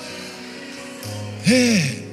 É. 1.47 2.05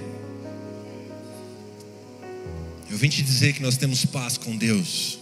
Eu 2.89 2.97
vim 2.97 3.08
te 3.08 3.21
dizer 3.21 3.54
que 3.54 3.62
nós 3.62 3.78
temos 3.78 4.06
paz 4.06 4.38
com 4.38 4.58
Deus. 4.58 5.17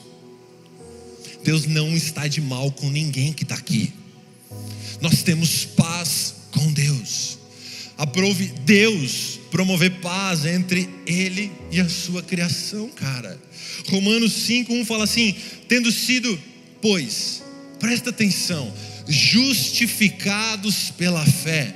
Deus 1.43 1.65
não 1.65 1.95
está 1.95 2.27
de 2.27 2.41
mal 2.41 2.71
com 2.71 2.89
ninguém 2.89 3.31
que 3.31 3.43
está 3.43 3.55
aqui. 3.55 3.93
Nós 4.99 5.21
temos 5.21 5.65
paz 5.65 6.35
com 6.51 6.73
Deus. 6.73 7.37
Aprove 7.97 8.47
Deus 8.65 9.38
promover 9.51 9.99
paz 10.01 10.45
entre 10.45 10.89
ele 11.05 11.51
e 11.71 11.79
a 11.79 11.89
sua 11.89 12.21
criação, 12.21 12.89
cara. 12.89 13.39
Romanos 13.87 14.31
5:1 14.47 14.85
fala 14.85 15.03
assim: 15.03 15.35
tendo 15.67 15.91
sido, 15.91 16.39
pois, 16.81 17.43
presta 17.79 18.09
atenção, 18.09 18.73
justificados 19.07 20.91
pela 20.97 21.25
fé, 21.25 21.75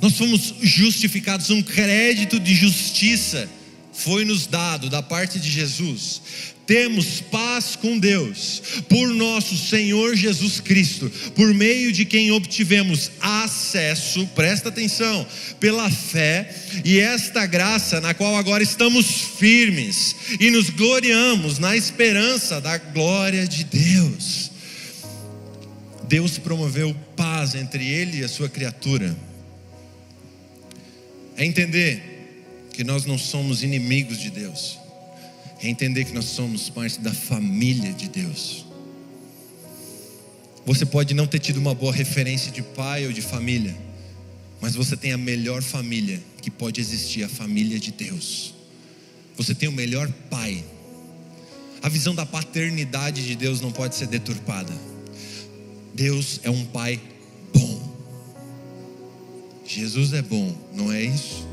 Nós 0.00 0.18
fomos 0.18 0.54
justificados, 0.60 1.48
um 1.48 1.62
crédito 1.62 2.38
de 2.38 2.54
justiça 2.54 3.48
foi 3.90 4.24
nos 4.24 4.46
dado 4.46 4.90
da 4.90 5.00
parte 5.00 5.38
de 5.38 5.50
Jesus. 5.50 6.20
Temos 6.66 7.20
paz 7.20 7.76
com 7.76 7.98
Deus 7.98 8.62
por 8.88 9.08
nosso 9.08 9.56
Senhor 9.56 10.16
Jesus 10.16 10.60
Cristo, 10.60 11.10
por 11.34 11.52
meio 11.52 11.92
de 11.92 12.06
quem 12.06 12.32
obtivemos 12.32 13.10
acesso, 13.20 14.26
presta 14.28 14.70
atenção, 14.70 15.26
pela 15.60 15.90
fé, 15.90 16.54
e 16.82 16.98
esta 16.98 17.44
graça 17.44 18.00
na 18.00 18.14
qual 18.14 18.34
agora 18.36 18.62
estamos 18.62 19.06
firmes 19.38 20.16
e 20.40 20.50
nos 20.50 20.70
gloriamos 20.70 21.58
na 21.58 21.76
esperança 21.76 22.60
da 22.60 22.78
glória 22.78 23.46
de 23.46 23.64
Deus. 23.64 24.50
Deus 26.08 26.38
promoveu 26.38 26.94
paz 27.14 27.54
entre 27.54 27.86
ele 27.86 28.20
e 28.20 28.24
a 28.24 28.28
sua 28.28 28.48
criatura. 28.48 29.14
É 31.36 31.44
entender 31.44 32.02
que 32.72 32.84
nós 32.84 33.04
não 33.04 33.18
somos 33.18 33.62
inimigos 33.62 34.18
de 34.18 34.30
Deus 34.30 34.83
é 35.64 35.70
entender 35.70 36.04
que 36.04 36.12
nós 36.12 36.26
somos 36.26 36.68
parte 36.68 37.00
da 37.00 37.12
família 37.12 37.90
de 37.94 38.06
Deus. 38.06 38.66
Você 40.66 40.84
pode 40.84 41.14
não 41.14 41.26
ter 41.26 41.38
tido 41.38 41.56
uma 41.56 41.74
boa 41.74 41.90
referência 41.90 42.52
de 42.52 42.60
pai 42.60 43.06
ou 43.06 43.12
de 43.12 43.22
família, 43.22 43.74
mas 44.60 44.74
você 44.74 44.94
tem 44.94 45.12
a 45.12 45.16
melhor 45.16 45.62
família 45.62 46.22
que 46.42 46.50
pode 46.50 46.82
existir 46.82 47.24
a 47.24 47.30
família 47.30 47.80
de 47.80 47.92
Deus. 47.92 48.54
Você 49.38 49.54
tem 49.54 49.66
o 49.66 49.72
melhor 49.72 50.10
pai. 50.28 50.62
A 51.82 51.88
visão 51.88 52.14
da 52.14 52.26
paternidade 52.26 53.26
de 53.26 53.34
Deus 53.34 53.62
não 53.62 53.72
pode 53.72 53.94
ser 53.94 54.06
deturpada. 54.06 54.72
Deus 55.94 56.40
é 56.42 56.50
um 56.50 56.66
pai 56.66 57.00
bom. 57.54 57.96
Jesus 59.66 60.12
é 60.12 60.20
bom, 60.20 60.54
não 60.74 60.92
é 60.92 61.02
isso? 61.02 61.46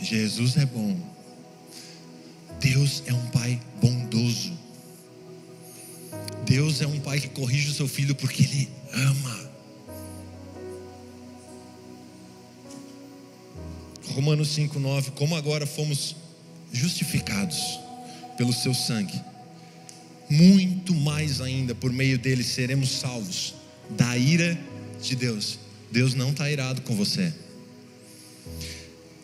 Jesus 0.00 0.56
é 0.56 0.64
bom. 0.64 1.17
Deus 2.60 3.02
é 3.06 3.12
um 3.12 3.26
pai 3.28 3.60
bondoso. 3.80 4.52
Deus 6.44 6.80
é 6.80 6.86
um 6.86 6.98
pai 7.00 7.20
que 7.20 7.28
corrige 7.28 7.70
o 7.70 7.74
seu 7.74 7.86
filho 7.86 8.14
porque 8.14 8.42
ele 8.42 8.68
ama. 8.92 9.50
Romanos 14.14 14.48
5:9, 14.48 15.12
como 15.12 15.36
agora 15.36 15.66
fomos 15.66 16.16
justificados 16.72 17.78
pelo 18.36 18.52
seu 18.52 18.74
sangue, 18.74 19.20
muito 20.28 20.94
mais 20.94 21.40
ainda 21.40 21.74
por 21.74 21.92
meio 21.92 22.18
dele 22.18 22.42
seremos 22.42 22.90
salvos 22.90 23.54
da 23.90 24.16
ira 24.16 24.58
de 25.00 25.14
Deus. 25.14 25.58
Deus 25.90 26.14
não 26.14 26.30
está 26.30 26.50
irado 26.50 26.82
com 26.82 26.94
você. 26.94 27.32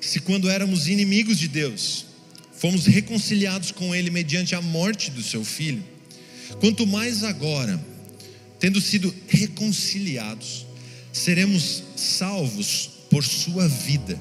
Se 0.00 0.20
quando 0.20 0.48
éramos 0.48 0.86
inimigos 0.86 1.38
de 1.38 1.48
Deus, 1.48 2.06
fomos 2.56 2.86
reconciliados 2.86 3.70
com 3.72 3.94
Ele 3.94 4.10
mediante 4.10 4.54
a 4.54 4.62
morte 4.62 5.10
do 5.10 5.22
seu 5.22 5.44
filho, 5.44 5.82
quanto 6.60 6.86
mais 6.86 7.24
agora, 7.24 7.82
tendo 8.58 8.80
sido 8.80 9.14
reconciliados, 9.28 10.66
seremos 11.12 11.82
salvos 11.96 12.90
por 13.10 13.24
sua 13.24 13.68
vida. 13.68 14.20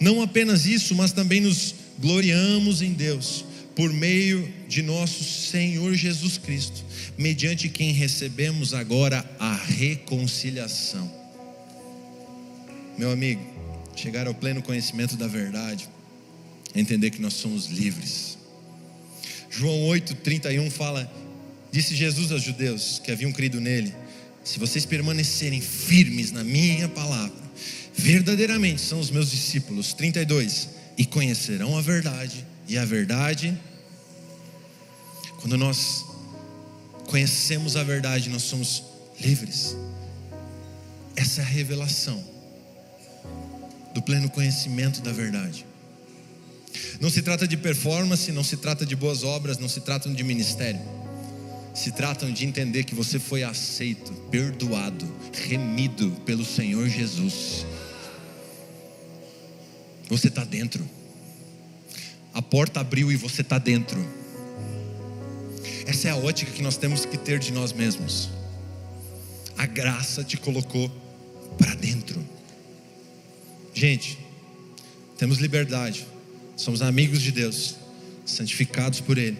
Não 0.00 0.22
apenas 0.22 0.66
isso, 0.66 0.94
mas 0.94 1.12
também 1.12 1.40
nos 1.40 1.74
gloriamos 1.98 2.82
em 2.82 2.92
Deus, 2.92 3.44
por 3.74 3.92
meio 3.92 4.52
de 4.68 4.82
nosso 4.82 5.24
Senhor 5.24 5.94
Jesus 5.94 6.38
Cristo, 6.38 6.84
mediante 7.18 7.68
quem 7.68 7.92
recebemos 7.92 8.72
agora 8.72 9.24
a 9.38 9.54
reconciliação. 9.54 11.10
Meu 12.96 13.10
amigo, 13.10 13.42
chegar 13.96 14.28
ao 14.28 14.34
pleno 14.34 14.62
conhecimento 14.62 15.16
da 15.16 15.26
verdade 15.26 15.88
entender 16.74 17.10
que 17.10 17.20
nós 17.20 17.34
somos 17.34 17.66
livres. 17.66 18.38
João 19.50 19.86
8:31 19.88 20.70
fala: 20.70 21.10
Disse 21.70 21.94
Jesus 21.94 22.32
aos 22.32 22.42
judeus 22.42 23.00
que 23.02 23.12
haviam 23.12 23.32
crido 23.32 23.60
nele: 23.60 23.94
Se 24.42 24.58
vocês 24.58 24.84
permanecerem 24.84 25.60
firmes 25.60 26.32
na 26.32 26.42
minha 26.42 26.88
palavra, 26.88 27.42
verdadeiramente 27.94 28.80
são 28.80 29.00
os 29.00 29.10
meus 29.10 29.30
discípulos. 29.30 29.92
32 29.92 30.68
E 30.96 31.04
conhecerão 31.04 31.76
a 31.76 31.80
verdade, 31.80 32.44
e 32.68 32.76
a 32.78 32.84
verdade 32.84 33.56
quando 35.44 35.58
nós 35.58 36.06
conhecemos 37.06 37.76
a 37.76 37.84
verdade, 37.84 38.30
nós 38.30 38.44
somos 38.44 38.82
livres. 39.20 39.76
Essa 41.14 41.42
é 41.42 41.44
a 41.44 41.46
revelação 41.46 42.24
do 43.92 44.00
pleno 44.00 44.30
conhecimento 44.30 45.02
da 45.02 45.12
verdade. 45.12 45.66
Não 47.00 47.10
se 47.10 47.22
trata 47.22 47.46
de 47.46 47.56
performance, 47.56 48.30
não 48.32 48.44
se 48.44 48.56
trata 48.56 48.84
de 48.86 48.96
boas 48.96 49.22
obras, 49.22 49.58
não 49.58 49.68
se 49.68 49.80
trata 49.80 50.08
de 50.08 50.24
ministério. 50.24 50.80
Se 51.74 51.90
tratam 51.90 52.32
de 52.32 52.46
entender 52.46 52.84
que 52.84 52.94
você 52.94 53.18
foi 53.18 53.42
aceito, 53.42 54.12
perdoado, 54.30 55.12
remido 55.32 56.10
pelo 56.24 56.44
Senhor 56.44 56.88
Jesus. 56.88 57.66
Você 60.08 60.28
está 60.28 60.44
dentro. 60.44 60.88
A 62.32 62.40
porta 62.40 62.80
abriu 62.80 63.10
e 63.10 63.16
você 63.16 63.42
está 63.42 63.58
dentro. 63.58 64.04
Essa 65.86 66.08
é 66.08 66.10
a 66.12 66.16
ótica 66.16 66.52
que 66.52 66.62
nós 66.62 66.76
temos 66.76 67.04
que 67.04 67.16
ter 67.16 67.38
de 67.38 67.52
nós 67.52 67.72
mesmos. 67.72 68.30
A 69.56 69.66
graça 69.66 70.22
te 70.22 70.36
colocou 70.36 70.90
para 71.58 71.74
dentro. 71.74 72.24
Gente, 73.72 74.18
temos 75.18 75.38
liberdade 75.38 76.06
somos 76.56 76.82
amigos 76.82 77.20
de 77.20 77.32
Deus, 77.32 77.76
santificados 78.24 79.00
por 79.00 79.18
Ele. 79.18 79.38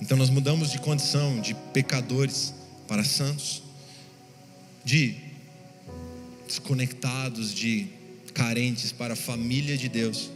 Então 0.00 0.16
nós 0.16 0.30
mudamos 0.30 0.70
de 0.70 0.78
condição 0.78 1.40
de 1.40 1.54
pecadores 1.72 2.54
para 2.88 3.04
santos, 3.04 3.62
de 4.84 5.14
desconectados, 6.46 7.54
de 7.54 7.86
carentes 8.34 8.92
para 8.92 9.14
a 9.14 9.16
família 9.16 9.76
de 9.76 9.88
Deus. 9.88 10.30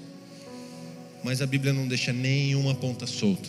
Mas 1.22 1.40
a 1.40 1.46
Bíblia 1.46 1.72
não 1.72 1.88
deixa 1.88 2.12
nenhuma 2.12 2.74
ponta 2.74 3.06
solta. 3.06 3.48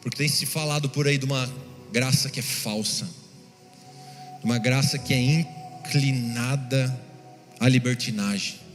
Porque 0.00 0.16
tem 0.16 0.28
se 0.28 0.46
falado 0.46 0.88
por 0.88 1.06
aí 1.06 1.18
de 1.18 1.24
uma 1.24 1.50
graça 1.92 2.30
que 2.30 2.40
é 2.40 2.42
falsa, 2.42 3.04
de 4.38 4.44
uma 4.44 4.58
graça 4.58 4.98
que 4.98 5.12
é 5.12 5.20
inclinada 5.20 6.98
à 7.58 7.68
libertinagem 7.68 8.69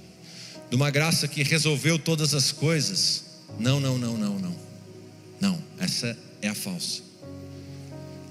de 0.69 0.75
uma 0.75 0.89
graça 0.89 1.27
que 1.27 1.43
resolveu 1.43 1.97
todas 1.97 2.33
as 2.33 2.51
coisas. 2.51 3.25
Não, 3.59 3.79
não, 3.79 3.97
não, 3.97 4.17
não, 4.17 4.39
não. 4.39 4.55
Não, 5.39 5.63
essa 5.79 6.17
é 6.41 6.47
a 6.47 6.55
falsa. 6.55 7.03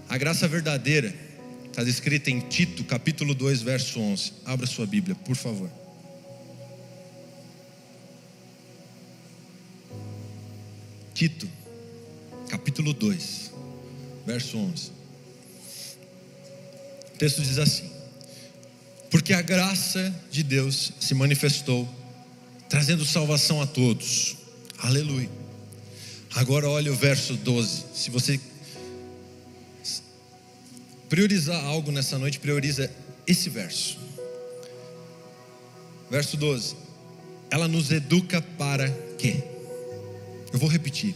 A 0.08 0.18
graça 0.18 0.46
verdadeira 0.46 1.14
está 1.66 1.82
descrita 1.82 2.30
em 2.30 2.40
Tito, 2.40 2.84
capítulo 2.84 3.34
2, 3.34 3.62
verso 3.62 4.00
11. 4.00 4.32
Abra 4.44 4.66
sua 4.66 4.86
Bíblia, 4.86 5.14
por 5.14 5.36
favor. 5.36 5.70
Tito, 11.14 11.48
capítulo 12.48 12.92
2, 12.92 13.52
verso 14.26 14.58
11. 14.58 14.90
O 17.14 17.18
texto 17.18 17.42
diz 17.42 17.58
assim: 17.58 17.88
Porque 19.10 19.32
a 19.32 19.40
graça 19.40 20.12
de 20.30 20.42
Deus 20.42 20.92
se 20.98 21.14
manifestou 21.14 21.88
trazendo 22.68 23.04
salvação 23.04 23.60
a 23.60 23.66
todos. 23.66 24.36
Aleluia. 24.78 25.30
Agora 26.34 26.68
olha 26.68 26.92
o 26.92 26.96
verso 26.96 27.34
12. 27.34 27.84
Se 27.94 28.10
você 28.10 28.40
priorizar 31.08 31.64
algo 31.64 31.92
nessa 31.92 32.18
noite, 32.18 32.40
prioriza 32.40 32.90
esse 33.26 33.48
verso. 33.48 33.98
Verso 36.10 36.36
12. 36.36 36.76
Ela 37.50 37.68
nos 37.68 37.90
educa 37.90 38.42
para 38.58 38.90
quê? 39.16 39.44
Eu 40.52 40.58
vou 40.58 40.68
repetir. 40.68 41.14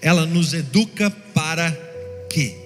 Ela 0.00 0.24
nos 0.24 0.54
educa 0.54 1.10
para 1.10 1.72
quê? 2.30 2.56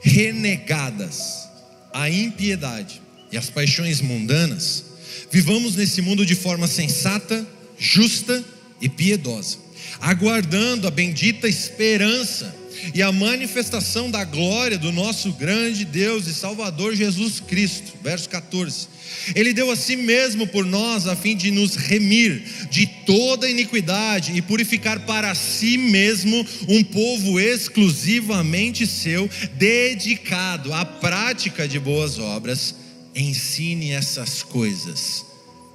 Renegadas 0.00 1.48
a 1.92 2.10
impiedade 2.10 3.00
e 3.30 3.36
as 3.36 3.50
paixões 3.50 4.00
mundanas, 4.00 4.84
vivamos 5.30 5.76
nesse 5.76 6.00
mundo 6.00 6.24
de 6.24 6.34
forma 6.34 6.66
sensata 6.66 7.46
justa 7.78 8.44
e 8.80 8.88
piedosa, 8.88 9.58
aguardando 10.00 10.86
a 10.86 10.90
bendita 10.90 11.48
esperança 11.48 12.54
e 12.94 13.02
a 13.02 13.10
manifestação 13.10 14.10
da 14.10 14.24
glória 14.24 14.78
do 14.78 14.92
nosso 14.92 15.32
grande 15.32 15.84
Deus 15.84 16.26
e 16.26 16.34
Salvador 16.34 16.94
Jesus 16.94 17.40
Cristo. 17.40 17.92
Verso 18.02 18.28
14. 18.28 18.88
Ele 19.34 19.52
deu 19.52 19.70
a 19.70 19.76
si 19.76 19.96
mesmo 19.96 20.46
por 20.46 20.64
nós 20.64 21.06
a 21.06 21.16
fim 21.16 21.36
de 21.36 21.50
nos 21.50 21.76
remir 21.76 22.42
de 22.70 22.86
toda 22.86 23.48
iniquidade 23.48 24.32
e 24.36 24.42
purificar 24.42 25.00
para 25.00 25.34
si 25.34 25.76
mesmo 25.76 26.46
um 26.68 26.82
povo 26.84 27.40
exclusivamente 27.40 28.86
seu, 28.86 29.28
dedicado 29.54 30.72
à 30.72 30.84
prática 30.84 31.66
de 31.66 31.78
boas 31.78 32.18
obras. 32.18 32.74
Ensine 33.14 33.90
essas 33.90 34.42
coisas 34.42 35.24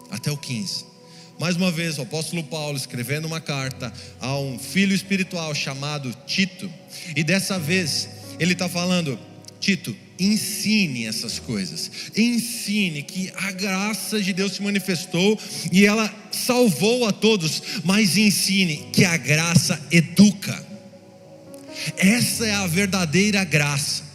até 0.10 0.32
o 0.32 0.38
15. 0.38 0.92
Mais 1.39 1.56
uma 1.56 1.72
vez, 1.72 1.98
o 1.98 2.04
apóstolo 2.04 2.43
Paulo 2.43 2.78
escrevendo 2.78 3.26
uma 3.26 3.41
carta 3.41 3.91
a 4.19 4.38
um 4.38 4.58
filho 4.60 4.93
espiritual 4.93 5.54
chamado 5.54 6.15
Tito, 6.26 6.72
e 7.15 7.24
dessa 7.24 7.58
vez 7.58 8.10
ele 8.39 8.54
está 8.54 8.69
falando: 8.69 9.19
Tito, 9.60 9.96
ensine 10.19 11.06
essas 11.06 11.39
coisas, 11.39 11.89
ensine 12.15 13.02
que 13.02 13.32
a 13.36 13.52
graça 13.52 14.22
de 14.22 14.32
Deus 14.32 14.54
se 14.54 14.62
manifestou 14.62 15.39
e 15.72 15.86
ela 15.86 16.13
salvou 16.32 17.08
a 17.08 17.12
todos, 17.12 17.62
mas 17.84 18.17
ensine 18.17 18.89
que 18.91 19.04
a 19.04 19.17
graça 19.17 19.82
educa. 19.91 20.65
Essa 21.98 22.46
é 22.46 22.54
a 22.54 22.67
verdadeira 22.67 23.43
graça. 23.43 24.12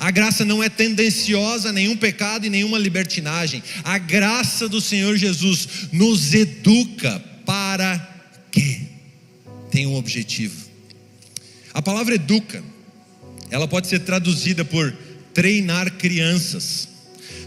A 0.00 0.10
graça 0.10 0.44
não 0.44 0.62
é 0.62 0.68
tendenciosa 0.68 1.70
a 1.70 1.72
nenhum 1.72 1.96
pecado 1.96 2.46
e 2.46 2.50
nenhuma 2.50 2.78
libertinagem. 2.78 3.62
A 3.84 3.98
graça 3.98 4.68
do 4.68 4.80
Senhor 4.80 5.16
Jesus 5.16 5.68
nos 5.92 6.34
educa 6.34 7.22
para 7.44 7.98
quê? 8.50 8.80
Tem 9.70 9.86
um 9.86 9.94
objetivo. 9.94 10.68
A 11.72 11.80
palavra 11.80 12.14
educa, 12.14 12.62
ela 13.50 13.68
pode 13.68 13.86
ser 13.86 14.00
traduzida 14.00 14.64
por 14.64 14.92
treinar 15.32 15.92
crianças, 15.92 16.88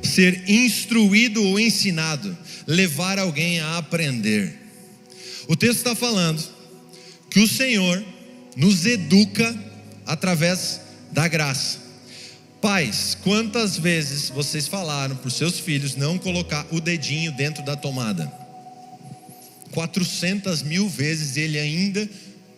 ser 0.01 0.49
instruído 0.49 1.43
ou 1.43 1.59
ensinado, 1.59 2.37
levar 2.65 3.19
alguém 3.19 3.59
a 3.59 3.77
aprender. 3.77 4.57
O 5.47 5.55
texto 5.55 5.77
está 5.77 5.95
falando 5.95 6.41
que 7.29 7.39
o 7.39 7.47
Senhor 7.47 8.03
nos 8.55 8.85
educa 8.85 9.53
através 10.05 10.81
da 11.11 11.27
graça. 11.27 11.80
Pais, 12.61 13.17
quantas 13.23 13.75
vezes 13.75 14.29
vocês 14.29 14.67
falaram 14.67 15.15
para 15.15 15.27
os 15.27 15.33
seus 15.33 15.59
filhos 15.59 15.95
não 15.95 16.19
colocar 16.19 16.67
o 16.69 16.79
dedinho 16.79 17.31
dentro 17.31 17.65
da 17.65 17.75
tomada? 17.75 18.31
400 19.71 20.61
mil 20.61 20.87
vezes 20.87 21.37
ele 21.37 21.57
ainda, 21.57 22.07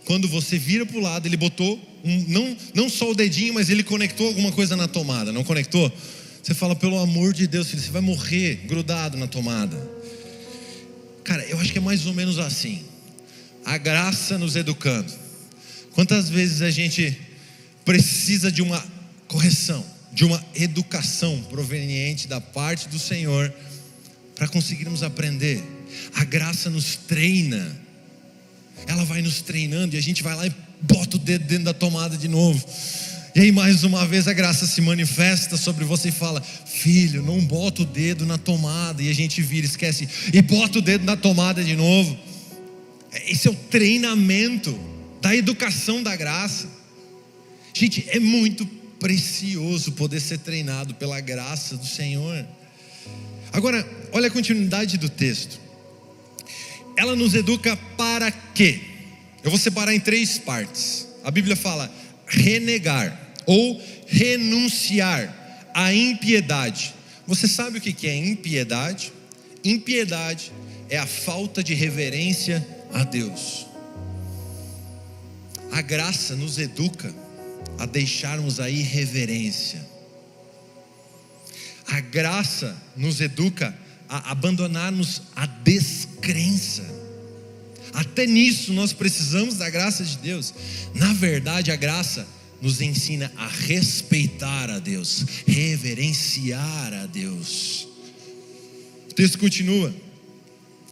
quando 0.04 0.28
você 0.28 0.58
vira 0.58 0.86
para 0.86 0.98
o 0.98 1.02
lado, 1.02 1.26
ele 1.26 1.38
botou, 1.38 1.80
um, 2.04 2.26
não, 2.28 2.58
não 2.74 2.90
só 2.90 3.12
o 3.12 3.16
dedinho, 3.16 3.54
mas 3.54 3.70
ele 3.70 3.82
conectou 3.82 4.28
alguma 4.28 4.52
coisa 4.52 4.76
na 4.76 4.90
tomada, 4.90 5.32
não 5.32 5.44
conectou? 5.44 5.90
Você 6.42 6.54
fala, 6.54 6.76
pelo 6.76 7.00
amor 7.00 7.34
de 7.34 7.48
Deus, 7.48 7.70
filho, 7.70 7.82
você 7.82 7.90
vai 7.90 8.02
morrer 8.02 8.56
grudado 8.66 9.18
na 9.18 9.28
tomada. 9.28 9.78
Cara, 11.24 11.46
eu 11.46 11.58
acho 11.60 11.72
que 11.72 11.78
é 11.78 11.82
mais 11.82 12.06
ou 12.06 12.14
menos 12.14 12.40
assim. 12.40 12.82
A 13.64 13.78
graça 13.78 14.38
nos 14.38 14.58
educando. 14.58 15.10
Quantas 15.94 16.28
vezes 16.30 16.62
a 16.62 16.70
gente 16.70 17.18
precisa 17.86 18.52
de 18.52 18.62
uma 18.62 18.93
correção, 19.34 19.84
de 20.12 20.24
uma 20.24 20.40
educação 20.54 21.42
proveniente 21.50 22.28
da 22.28 22.40
parte 22.40 22.88
do 22.88 23.00
Senhor 23.00 23.52
para 24.36 24.48
conseguirmos 24.48 25.02
aprender. 25.02 25.64
A 26.14 26.24
graça 26.24 26.70
nos 26.70 26.96
treina, 26.96 27.76
ela 28.86 29.04
vai 29.04 29.24
nos 29.24 29.42
treinando 29.42 29.96
e 29.96 29.98
a 29.98 30.02
gente 30.02 30.22
vai 30.22 30.36
lá 30.36 30.46
e 30.46 30.54
bota 30.80 31.16
o 31.16 31.20
dedo 31.20 31.46
dentro 31.46 31.64
da 31.64 31.74
tomada 31.74 32.16
de 32.16 32.28
novo. 32.28 32.64
E 33.34 33.40
aí, 33.40 33.52
mais 33.52 33.84
uma 33.84 34.06
vez, 34.06 34.28
a 34.28 34.34
graça 34.34 34.68
se 34.68 34.80
manifesta 34.82 35.58
sobre 35.58 35.84
você 35.84 36.10
e 36.10 36.12
fala: 36.12 36.40
Filho, 36.40 37.24
não 37.24 37.44
bota 37.44 37.82
o 37.82 37.86
dedo 37.86 38.28
na 38.28 38.38
tomada. 38.38 39.02
E 39.02 39.10
a 39.10 39.16
gente 39.16 39.42
vira, 39.42 39.66
esquece, 39.66 40.08
e 40.32 40.42
bota 40.44 40.78
o 40.78 40.82
dedo 40.82 41.06
na 41.06 41.18
tomada 41.18 41.64
de 41.64 41.76
novo. 41.76 42.16
Esse 43.28 43.48
é 43.48 43.52
o 43.52 43.56
treinamento 43.56 44.80
da 45.20 45.36
educação 45.36 46.04
da 46.04 46.16
graça. 46.16 46.70
Gente, 47.74 48.06
é 48.10 48.20
muito 48.20 48.83
precioso 49.04 49.92
poder 49.92 50.22
ser 50.22 50.38
treinado 50.38 50.96
pela 50.96 51.20
graça 51.20 51.76
do 51.76 51.86
Senhor. 51.86 52.48
Agora, 53.52 53.86
olha 54.14 54.30
a 54.30 54.32
continuidade 54.32 54.98
do 54.98 55.10
texto. 55.10 55.60
Ela 56.96 57.14
nos 57.14 57.36
educa 57.36 57.76
para 57.98 58.32
quê? 58.32 58.80
Eu 59.44 59.50
vou 59.50 59.60
separar 59.60 59.94
em 59.94 60.00
três 60.00 60.38
partes. 60.38 61.06
A 61.22 61.30
Bíblia 61.30 61.58
fala 61.58 61.94
renegar 62.26 63.36
ou 63.46 63.84
renunciar 64.08 65.70
à 65.74 65.94
impiedade. 65.94 66.96
Você 67.28 67.46
sabe 67.46 67.80
o 67.80 67.82
que 67.82 68.08
é 68.08 68.16
impiedade? 68.16 69.12
Impiedade 69.66 70.54
é 70.90 70.98
a 70.98 71.06
falta 71.06 71.62
de 71.62 71.74
reverência 71.74 72.66
a 72.94 73.04
Deus. 73.04 73.68
A 75.74 75.82
graça 75.82 76.38
nos 76.38 76.58
educa 76.58 77.23
a 77.78 77.86
deixarmos 77.86 78.60
a 78.60 78.70
irreverência. 78.70 79.86
A 81.88 82.00
graça 82.00 82.76
nos 82.96 83.20
educa 83.22 83.78
a 84.10 84.32
abandonarmos 84.32 85.24
a 85.36 85.46
descrença. 85.46 86.84
Até 87.94 88.26
nisso 88.26 88.74
nós 88.74 88.94
precisamos 88.94 89.58
da 89.58 89.70
graça 89.70 90.04
de 90.04 90.18
Deus. 90.18 90.54
Na 90.94 91.14
verdade, 91.14 91.72
a 91.72 91.76
graça 91.76 92.28
nos 92.62 92.80
ensina 92.80 93.32
a 93.36 93.48
respeitar 93.48 94.70
a 94.70 94.80
Deus, 94.80 95.26
reverenciar 95.46 96.94
a 96.94 97.06
Deus. 97.06 97.88
O 99.12 99.14
texto 99.14 99.38
continua. 99.38 99.94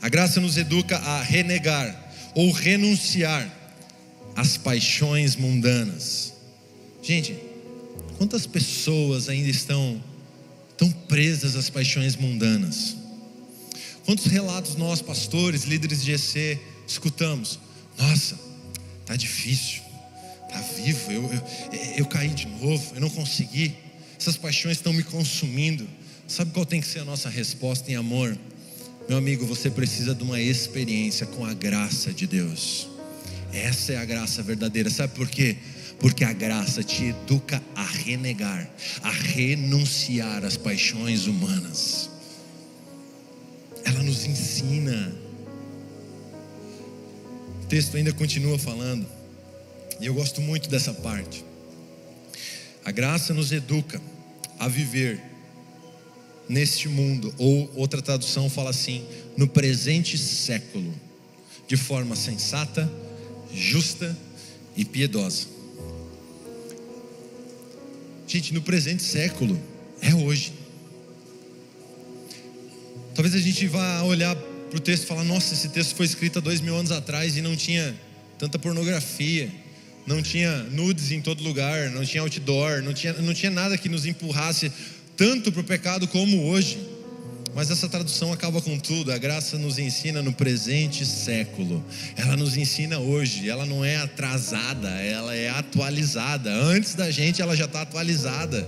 A 0.01 0.09
graça 0.09 0.41
nos 0.41 0.57
educa 0.57 0.97
a 0.97 1.21
renegar 1.21 2.11
ou 2.35 2.51
renunciar 2.51 3.49
às 4.35 4.57
paixões 4.57 5.35
mundanas. 5.35 6.30
Gente, 7.01 7.35
quantas 8.17 8.45
pessoas 8.45 9.27
ainda 9.27 9.49
estão 9.49 10.01
tão 10.77 10.89
presas 10.91 11.55
às 11.55 11.69
paixões 11.69 12.15
mundanas? 12.15 12.95
Quantos 14.05 14.25
relatos 14.25 14.75
nós, 14.75 15.01
pastores, 15.01 15.63
líderes 15.63 16.03
de 16.03 16.11
GC, 16.11 16.59
escutamos? 16.87 17.59
Nossa, 17.97 18.37
tá 19.05 19.15
difícil, 19.15 19.81
tá 20.49 20.61
vivo, 20.75 21.11
eu, 21.11 21.23
eu, 21.23 21.41
eu 21.97 22.05
caí 22.05 22.29
de 22.29 22.47
novo, 22.47 22.95
eu 22.95 23.01
não 23.01 23.09
consegui, 23.09 23.75
essas 24.19 24.37
paixões 24.37 24.77
estão 24.77 24.93
me 24.93 25.03
consumindo. 25.03 25.87
Sabe 26.27 26.51
qual 26.51 26.65
tem 26.65 26.79
que 26.79 26.87
ser 26.87 26.99
a 26.99 27.05
nossa 27.05 27.29
resposta 27.29 27.91
em 27.91 27.95
amor? 27.95 28.37
Meu 29.09 29.17
amigo, 29.17 29.45
você 29.45 29.69
precisa 29.69 30.13
de 30.13 30.23
uma 30.23 30.39
experiência 30.39 31.25
com 31.25 31.43
a 31.43 31.53
graça 31.53 32.13
de 32.13 32.27
Deus. 32.27 32.87
Essa 33.51 33.93
é 33.93 33.97
a 33.97 34.05
graça 34.05 34.41
verdadeira. 34.43 34.89
Sabe 34.89 35.13
por 35.15 35.27
quê? 35.27 35.57
Porque 36.01 36.23
a 36.23 36.33
graça 36.33 36.83
te 36.83 37.09
educa 37.09 37.61
a 37.75 37.83
renegar, 37.83 38.67
a 39.03 39.11
renunciar 39.11 40.43
às 40.43 40.57
paixões 40.57 41.27
humanas. 41.27 42.09
Ela 43.85 44.01
nos 44.01 44.25
ensina. 44.25 45.15
O 47.61 47.65
texto 47.67 47.95
ainda 47.95 48.11
continua 48.11 48.57
falando, 48.57 49.05
e 49.99 50.07
eu 50.07 50.13
gosto 50.15 50.41
muito 50.41 50.67
dessa 50.67 50.91
parte. 50.91 51.45
A 52.83 52.89
graça 52.89 53.31
nos 53.31 53.51
educa 53.51 54.01
a 54.57 54.67
viver 54.67 55.21
neste 56.49 56.89
mundo, 56.89 57.31
ou 57.37 57.71
outra 57.75 58.01
tradução 58.01 58.49
fala 58.49 58.71
assim, 58.71 59.05
no 59.37 59.47
presente 59.47 60.17
século, 60.17 60.91
de 61.67 61.77
forma 61.77 62.15
sensata, 62.15 62.91
justa 63.53 64.17
e 64.75 64.83
piedosa. 64.83 65.60
Gente, 68.31 68.53
no 68.53 68.61
presente 68.61 69.03
século, 69.03 69.61
é 70.01 70.15
hoje. 70.15 70.53
Talvez 73.13 73.35
a 73.35 73.39
gente 73.39 73.67
vá 73.67 74.03
olhar 74.03 74.33
para 74.37 74.77
o 74.77 74.79
texto 74.79 75.03
e 75.03 75.05
falar: 75.05 75.25
nossa, 75.25 75.53
esse 75.53 75.67
texto 75.67 75.95
foi 75.95 76.05
escrito 76.05 76.39
há 76.39 76.41
dois 76.41 76.61
mil 76.61 76.73
anos 76.73 76.93
atrás 76.93 77.35
e 77.35 77.41
não 77.41 77.57
tinha 77.57 77.93
tanta 78.39 78.57
pornografia, 78.57 79.51
não 80.07 80.21
tinha 80.21 80.63
nudes 80.63 81.11
em 81.11 81.19
todo 81.19 81.43
lugar, 81.43 81.89
não 81.89 82.05
tinha 82.05 82.23
outdoor, 82.23 82.81
não 82.81 82.93
tinha, 82.93 83.11
não 83.15 83.33
tinha 83.33 83.51
nada 83.51 83.77
que 83.77 83.89
nos 83.89 84.05
empurrasse 84.05 84.71
tanto 85.17 85.51
para 85.51 85.59
o 85.59 85.65
pecado 85.65 86.07
como 86.07 86.41
hoje. 86.45 86.79
Mas 87.53 87.69
essa 87.69 87.89
tradução 87.89 88.31
acaba 88.31 88.61
com 88.61 88.77
tudo. 88.79 89.11
A 89.11 89.17
graça 89.17 89.57
nos 89.57 89.77
ensina 89.77 90.21
no 90.21 90.31
presente 90.31 91.05
século. 91.05 91.83
Ela 92.15 92.37
nos 92.37 92.55
ensina 92.55 92.99
hoje. 92.99 93.49
Ela 93.49 93.65
não 93.65 93.83
é 93.83 93.97
atrasada, 93.97 94.89
ela 94.89 95.35
é 95.35 95.49
atualizada. 95.49 96.49
Antes 96.51 96.95
da 96.95 97.11
gente, 97.11 97.41
ela 97.41 97.55
já 97.55 97.65
está 97.65 97.81
atualizada. 97.81 98.67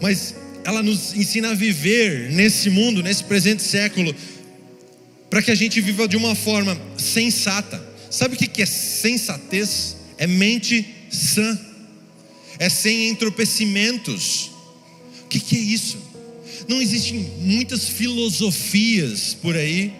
Mas 0.00 0.34
ela 0.64 0.82
nos 0.82 1.14
ensina 1.14 1.50
a 1.50 1.54
viver 1.54 2.30
nesse 2.30 2.70
mundo, 2.70 3.02
nesse 3.02 3.24
presente 3.24 3.62
século, 3.62 4.14
para 5.28 5.42
que 5.42 5.50
a 5.50 5.54
gente 5.54 5.80
viva 5.80 6.06
de 6.06 6.16
uma 6.16 6.34
forma 6.34 6.80
sensata. 6.96 7.82
Sabe 8.10 8.34
o 8.34 8.38
que 8.38 8.62
é 8.62 8.66
sensatez? 8.66 9.96
É 10.16 10.26
mente 10.26 10.86
sã, 11.10 11.58
é 12.58 12.68
sem 12.68 13.08
entorpecimentos. 13.08 14.50
O 15.24 15.28
que 15.28 15.56
é 15.56 15.58
isso? 15.58 16.07
Não 16.66 16.80
existem 16.80 17.30
muitas 17.40 17.88
filosofias 17.88 19.36
por 19.40 19.56
aí, 19.56 19.92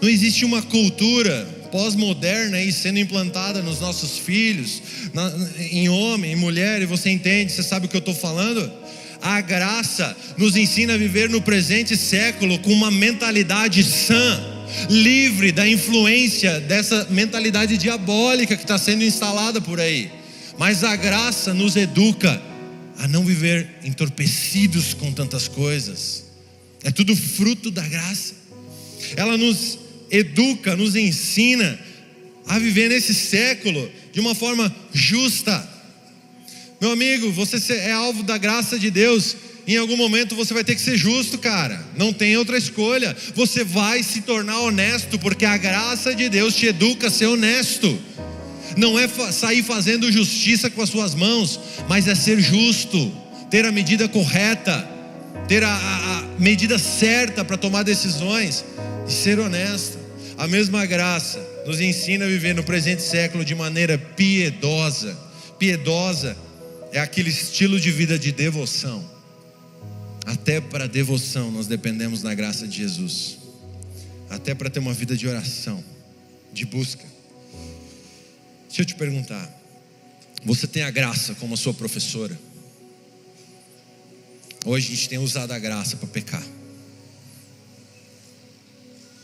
não 0.00 0.08
existe 0.08 0.44
uma 0.44 0.62
cultura 0.62 1.46
pós-moderna 1.70 2.58
aí 2.58 2.70
sendo 2.72 3.00
implantada 3.00 3.60
nos 3.60 3.80
nossos 3.80 4.18
filhos, 4.18 4.80
na, 5.12 5.32
em 5.58 5.88
homem, 5.88 6.32
em 6.32 6.36
mulher, 6.36 6.80
e 6.80 6.86
você 6.86 7.10
entende, 7.10 7.52
você 7.52 7.62
sabe 7.62 7.86
o 7.86 7.88
que 7.88 7.96
eu 7.96 8.00
estou 8.00 8.14
falando? 8.14 8.70
A 9.20 9.40
graça 9.40 10.16
nos 10.36 10.56
ensina 10.56 10.94
a 10.94 10.98
viver 10.98 11.28
no 11.28 11.40
presente 11.40 11.96
século 11.96 12.58
com 12.60 12.72
uma 12.72 12.90
mentalidade 12.90 13.82
sã, 13.82 14.40
livre 14.88 15.50
da 15.50 15.66
influência 15.68 16.60
dessa 16.60 17.08
mentalidade 17.10 17.76
diabólica 17.76 18.56
que 18.56 18.62
está 18.62 18.78
sendo 18.78 19.02
instalada 19.02 19.60
por 19.60 19.80
aí. 19.80 20.10
Mas 20.58 20.84
a 20.84 20.94
graça 20.94 21.52
nos 21.52 21.74
educa 21.74 22.40
a 22.98 23.08
não 23.08 23.24
viver 23.24 23.68
entorpecidos 23.84 24.94
com 24.94 25.12
tantas 25.12 25.48
coisas. 25.48 26.24
É 26.82 26.90
tudo 26.90 27.16
fruto 27.16 27.70
da 27.70 27.86
graça. 27.86 28.34
Ela 29.16 29.36
nos 29.36 29.78
educa, 30.10 30.76
nos 30.76 30.94
ensina 30.94 31.78
a 32.46 32.58
viver 32.58 32.90
nesse 32.90 33.14
século 33.14 33.90
de 34.12 34.20
uma 34.20 34.34
forma 34.34 34.74
justa. 34.92 35.68
Meu 36.80 36.92
amigo, 36.92 37.32
você 37.32 37.74
é 37.74 37.92
alvo 37.92 38.22
da 38.22 38.36
graça 38.36 38.78
de 38.78 38.90
Deus. 38.90 39.36
Em 39.66 39.78
algum 39.78 39.96
momento 39.96 40.36
você 40.36 40.52
vai 40.52 40.62
ter 40.62 40.74
que 40.74 40.80
ser 40.80 40.96
justo, 40.96 41.38
cara. 41.38 41.82
Não 41.96 42.12
tem 42.12 42.36
outra 42.36 42.58
escolha. 42.58 43.16
Você 43.34 43.64
vai 43.64 44.02
se 44.02 44.20
tornar 44.20 44.60
honesto, 44.60 45.18
porque 45.18 45.46
a 45.46 45.56
graça 45.56 46.14
de 46.14 46.28
Deus 46.28 46.54
te 46.54 46.66
educa 46.66 47.06
a 47.06 47.10
ser 47.10 47.26
honesto. 47.26 47.98
Não 48.76 48.98
é 48.98 49.06
sair 49.08 49.62
fazendo 49.62 50.10
justiça 50.10 50.68
com 50.68 50.82
as 50.82 50.90
suas 50.90 51.14
mãos, 51.14 51.60
mas 51.88 52.08
é 52.08 52.14
ser 52.14 52.40
justo, 52.40 53.12
ter 53.50 53.64
a 53.64 53.72
medida 53.72 54.08
correta, 54.08 54.88
ter 55.48 55.62
a, 55.62 55.68
a, 55.68 56.18
a 56.18 56.22
medida 56.38 56.78
certa 56.78 57.44
para 57.44 57.56
tomar 57.56 57.82
decisões 57.82 58.64
e 59.06 59.12
ser 59.12 59.38
honesto. 59.38 59.98
A 60.36 60.48
mesma 60.48 60.84
graça 60.84 61.38
nos 61.66 61.80
ensina 61.80 62.24
a 62.24 62.28
viver 62.28 62.54
no 62.54 62.64
presente 62.64 63.02
século 63.02 63.44
de 63.44 63.54
maneira 63.54 63.96
piedosa. 63.96 65.16
Piedosa 65.58 66.36
é 66.92 66.98
aquele 66.98 67.30
estilo 67.30 67.78
de 67.78 67.90
vida 67.90 68.18
de 68.18 68.32
devoção. 68.32 69.04
Até 70.26 70.60
para 70.60 70.88
devoção 70.88 71.50
nós 71.50 71.66
dependemos 71.66 72.22
da 72.22 72.34
graça 72.34 72.66
de 72.66 72.78
Jesus. 72.78 73.38
Até 74.28 74.54
para 74.54 74.70
ter 74.70 74.80
uma 74.80 74.92
vida 74.92 75.16
de 75.16 75.28
oração, 75.28 75.84
de 76.52 76.64
busca. 76.64 77.13
Deixa 78.74 78.82
eu 78.82 78.86
te 78.86 78.96
perguntar: 78.96 79.48
você 80.44 80.66
tem 80.66 80.82
a 80.82 80.90
graça 80.90 81.32
como 81.36 81.54
a 81.54 81.56
sua 81.56 81.72
professora? 81.72 82.36
Ou 84.64 84.74
a 84.74 84.80
gente 84.80 85.08
tem 85.08 85.16
usado 85.16 85.52
a 85.52 85.58
graça 85.60 85.96
para 85.96 86.08
pecar? 86.08 86.42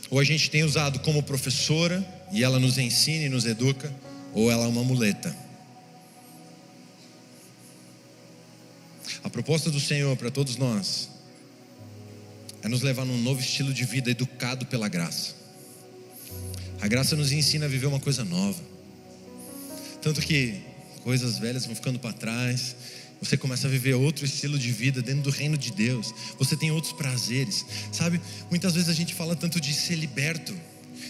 Ou 0.09 0.19
a 0.19 0.23
gente 0.23 0.49
tem 0.49 0.63
usado 0.63 1.01
como 1.01 1.21
professora 1.21 2.01
e 2.31 2.45
ela 2.45 2.61
nos 2.61 2.77
ensina 2.77 3.25
e 3.25 3.29
nos 3.29 3.45
educa, 3.45 3.93
ou 4.33 4.49
ela 4.49 4.63
é 4.63 4.67
uma 4.69 4.85
muleta. 4.85 5.35
A 9.21 9.29
proposta 9.29 9.69
do 9.69 9.81
Senhor 9.81 10.15
para 10.15 10.31
todos 10.31 10.55
nós 10.55 11.09
é 12.63 12.69
nos 12.69 12.81
levar 12.81 13.03
num 13.03 13.21
novo 13.21 13.41
estilo 13.41 13.73
de 13.73 13.83
vida 13.83 14.09
educado 14.09 14.65
pela 14.65 14.87
graça. 14.87 15.35
A 16.79 16.87
graça 16.87 17.17
nos 17.17 17.33
ensina 17.33 17.65
a 17.65 17.69
viver 17.69 17.87
uma 17.87 17.99
coisa 17.99 18.23
nova. 18.23 18.70
Tanto 20.01 20.21
que 20.21 20.61
coisas 21.03 21.37
velhas 21.37 21.65
vão 21.65 21.75
ficando 21.75 21.99
para 21.99 22.13
trás, 22.13 22.75
você 23.21 23.37
começa 23.37 23.67
a 23.67 23.69
viver 23.69 23.93
outro 23.93 24.25
estilo 24.25 24.57
de 24.57 24.71
vida 24.71 25.01
dentro 25.01 25.21
do 25.21 25.29
reino 25.29 25.55
de 25.55 25.71
Deus. 25.71 26.13
Você 26.39 26.57
tem 26.57 26.71
outros 26.71 26.91
prazeres. 26.93 27.63
Sabe? 27.91 28.19
Muitas 28.49 28.73
vezes 28.73 28.89
a 28.89 28.93
gente 28.93 29.13
fala 29.13 29.35
tanto 29.35 29.61
de 29.61 29.73
ser 29.73 29.95
liberto, 29.95 30.55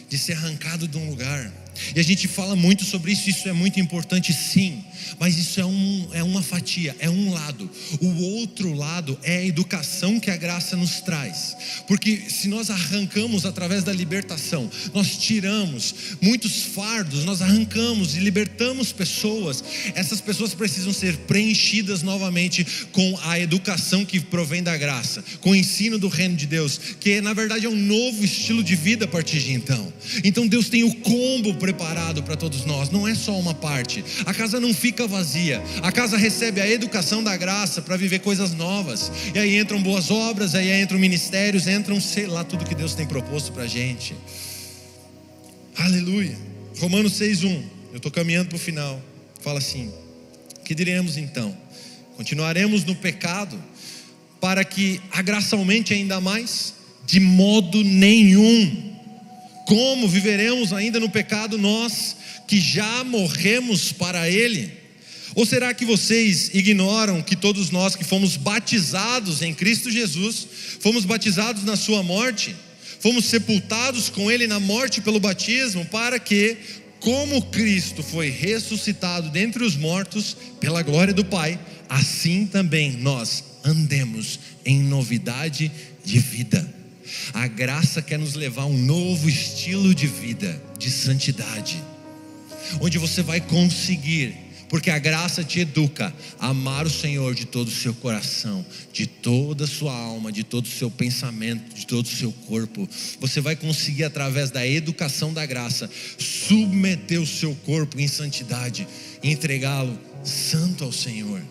de 0.10 0.18
ser 0.18 0.34
arrancado 0.34 0.88
de 0.88 0.98
um 0.98 1.10
lugar. 1.10 1.52
E 1.96 2.00
a 2.00 2.04
gente 2.04 2.28
fala 2.28 2.56
muito 2.56 2.84
sobre 2.84 3.12
isso, 3.12 3.30
isso 3.30 3.48
é 3.48 3.54
muito 3.54 3.80
importante, 3.80 4.34
sim, 4.34 4.84
mas 5.20 5.38
isso 5.38 5.60
é, 5.60 5.66
um, 5.66 6.08
é 6.14 6.24
uma 6.24 6.42
fatia, 6.42 6.96
é 7.00 7.10
um 7.10 7.32
lado. 7.32 7.70
O 8.00 8.24
outro 8.36 8.74
lado 8.74 9.18
é 9.24 9.38
a 9.38 9.46
educação 9.46 10.20
que 10.20 10.30
a 10.30 10.38
graça 10.38 10.76
nos 10.76 11.02
traz, 11.02 11.56
porque 11.88 12.24
se 12.30 12.48
nós 12.48 12.70
arrancamos 12.70 13.46
através 13.46 13.84
da 13.84 13.94
libertação, 13.94 14.70
nós 14.94 15.18
tiramos 15.18 15.96
muitos 16.22 16.64
fardos, 16.64 17.26
nós 17.26 17.42
arrancamos 17.42 18.16
e 18.16 18.20
libertamos 18.20 18.92
pessoas, 18.92 19.64
essas 19.96 20.22
pessoas 20.22 20.54
precisam 20.54 20.94
ser 20.94 21.18
preenchidas 21.20 22.04
novamente 22.04 22.66
com 22.92 23.18
a 23.24 23.40
educação 23.40 24.06
que 24.06 24.20
provém 24.20 24.62
da 24.62 24.78
graça, 24.78 25.24
com 25.40 25.52
o 25.52 25.56
ensino 25.56 25.98
do 25.98 26.08
reino 26.08 26.36
de 26.36 26.46
Deus, 26.46 26.80
que 27.00 27.22
na 27.22 27.34
verdade 27.34 27.66
é 27.66 27.70
um 27.70 27.76
novo 27.76 28.24
estilo 28.24 28.64
de 28.64 28.76
vida 28.76 29.06
a 29.06 29.08
partir 29.08 29.40
de 29.40 29.54
então. 29.54 29.81
Então 30.24 30.48
Deus 30.48 30.70
tem 30.70 30.84
o 30.84 30.96
combo 30.96 31.54
preparado 31.56 32.24
para 32.24 32.36
todos 32.36 32.66
nós, 32.66 32.90
não 32.90 33.08
é 33.08 33.16
só 33.16 33.38
uma 33.40 33.54
parte. 33.54 34.04
A 34.26 34.34
casa 34.34 34.60
não 34.60 34.74
fica 34.74 35.08
vazia, 35.08 35.62
a 35.82 35.92
casa 35.92 36.18
recebe 36.18 36.60
a 36.60 36.70
educação 36.70 37.24
da 37.24 37.36
graça 37.38 37.82
para 37.82 37.98
viver 37.98 38.20
coisas 38.20 38.54
novas. 38.54 39.12
E 39.34 39.40
aí 39.40 39.58
entram 39.58 39.82
boas 39.82 40.12
obras, 40.12 40.56
aí 40.56 40.82
entram 40.82 41.00
ministérios, 41.00 41.68
entram, 41.68 42.00
sei 42.02 42.28
lá, 42.28 42.44
tudo 42.44 42.66
que 42.66 42.76
Deus 42.76 42.96
tem 42.96 43.06
proposto 43.06 43.52
para 43.52 43.64
a 43.64 43.68
gente. 43.68 44.16
Aleluia. 45.78 46.38
Romanos 46.80 47.14
6,1. 47.14 47.62
Eu 47.92 47.98
estou 47.98 48.12
caminhando 48.12 48.50
para 48.50 48.56
o 48.56 48.60
final. 48.60 49.02
Fala 49.42 49.60
assim: 49.60 49.92
Que 50.64 50.74
diremos 50.76 51.18
então? 51.18 51.56
Continuaremos 52.18 52.84
no 52.84 52.96
pecado 52.96 53.62
para 54.40 54.64
que 54.64 55.00
a 55.12 55.22
graça 55.22 55.56
aumente 55.56 55.94
ainda 55.94 56.20
mais? 56.20 56.76
De 57.06 57.20
modo 57.20 57.84
nenhum. 57.84 58.91
Como 59.72 60.06
viveremos 60.06 60.74
ainda 60.74 61.00
no 61.00 61.10
pecado 61.10 61.58
nós 61.58 62.18
que 62.46 62.60
já 62.60 63.06
morremos 63.06 63.94
para 63.94 64.30
ele? 64.30 64.70
Ou 65.34 65.46
será 65.46 65.74
que 65.74 65.86
vocês 65.86 66.52
ignoram 66.54 67.22
que 67.22 67.38
todos 67.38 67.70
nós 67.70 67.96
que 67.96 68.04
fomos 68.04 68.36
batizados 68.36 69.42
em 69.42 69.54
Cristo 69.54 69.90
Jesus, 69.90 70.46
fomos 70.82 71.06
batizados 71.06 71.64
na 71.64 71.78
sua 71.78 72.04
morte, 72.04 72.54
fomos 73.00 73.24
sepultados 73.24 74.10
com 74.10 74.30
ele 74.30 74.46
na 74.46 74.60
morte 74.60 75.00
pelo 75.00 75.22
batismo, 75.22 75.86
para 75.86 76.20
que, 76.20 76.58
como 77.00 77.42
Cristo 77.44 78.04
foi 78.04 78.30
ressuscitado 78.30 79.30
dentre 79.30 79.64
os 79.64 79.78
mortos 79.78 80.36
pela 80.60 80.82
glória 80.82 81.14
do 81.14 81.24
Pai, 81.24 81.58
assim 81.88 82.46
também 82.46 82.92
nós 82.98 83.42
andemos 83.64 84.38
em 84.66 84.82
novidade 84.82 85.72
de 86.04 86.20
vida. 86.20 86.81
A 87.34 87.48
graça 87.48 88.02
quer 88.02 88.18
nos 88.18 88.34
levar 88.34 88.64
a 88.64 88.68
um 88.68 88.78
novo 88.78 89.30
estilo 89.30 89.94
de 89.94 90.08
vida, 90.08 90.62
de 90.78 90.90
santidade, 90.90 91.82
onde 92.80 92.98
você 92.98 93.22
vai 93.22 93.42
conseguir, 93.42 94.36
porque 94.70 94.90
a 94.90 94.98
graça 94.98 95.44
te 95.44 95.60
educa 95.60 96.14
a 96.40 96.48
amar 96.48 96.86
o 96.86 96.90
Senhor 96.90 97.36
de 97.36 97.46
todo 97.46 97.68
o 97.68 97.72
seu 97.72 97.94
coração, 97.94 98.66
de 98.94 99.06
toda 99.06 99.66
a 99.66 99.68
sua 99.68 99.94
alma, 99.94 100.32
de 100.32 100.44
todo 100.44 100.66
o 100.66 100.70
seu 100.70 100.90
pensamento, 100.90 101.76
de 101.76 101.86
todo 101.86 102.06
o 102.06 102.10
seu 102.10 102.32
corpo. 102.48 102.88
Você 103.20 103.42
vai 103.42 103.56
conseguir, 103.56 104.06
através 104.06 104.50
da 104.50 104.66
educação 104.66 105.34
da 105.34 105.46
graça, 105.46 105.90
submeter 106.18 107.22
o 107.22 107.28
seu 107.28 107.54
corpo 107.66 108.00
em 108.00 108.08
santidade 108.08 108.88
entregá-lo 109.24 109.98
santo 110.24 110.84
ao 110.84 110.92
Senhor. 110.92 111.42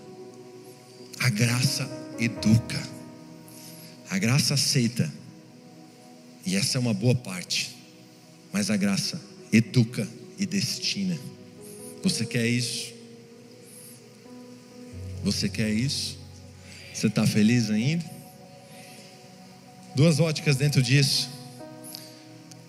A 1.18 1.28
graça 1.28 1.88
educa, 2.18 2.82
a 4.08 4.18
graça 4.18 4.54
aceita 4.54 5.19
e 6.50 6.56
essa 6.56 6.78
é 6.78 6.80
uma 6.80 6.92
boa 6.92 7.14
parte. 7.14 7.76
Mas 8.52 8.72
a 8.72 8.76
graça 8.76 9.20
educa 9.52 10.06
e 10.36 10.44
destina. 10.44 11.16
Você 12.02 12.26
quer 12.26 12.44
isso? 12.44 12.92
Você 15.22 15.48
quer 15.48 15.70
isso? 15.70 16.18
Você 16.92 17.06
está 17.06 17.24
feliz 17.24 17.70
ainda? 17.70 18.04
Duas 19.94 20.18
óticas 20.18 20.56
dentro 20.56 20.82
disso. 20.82 21.30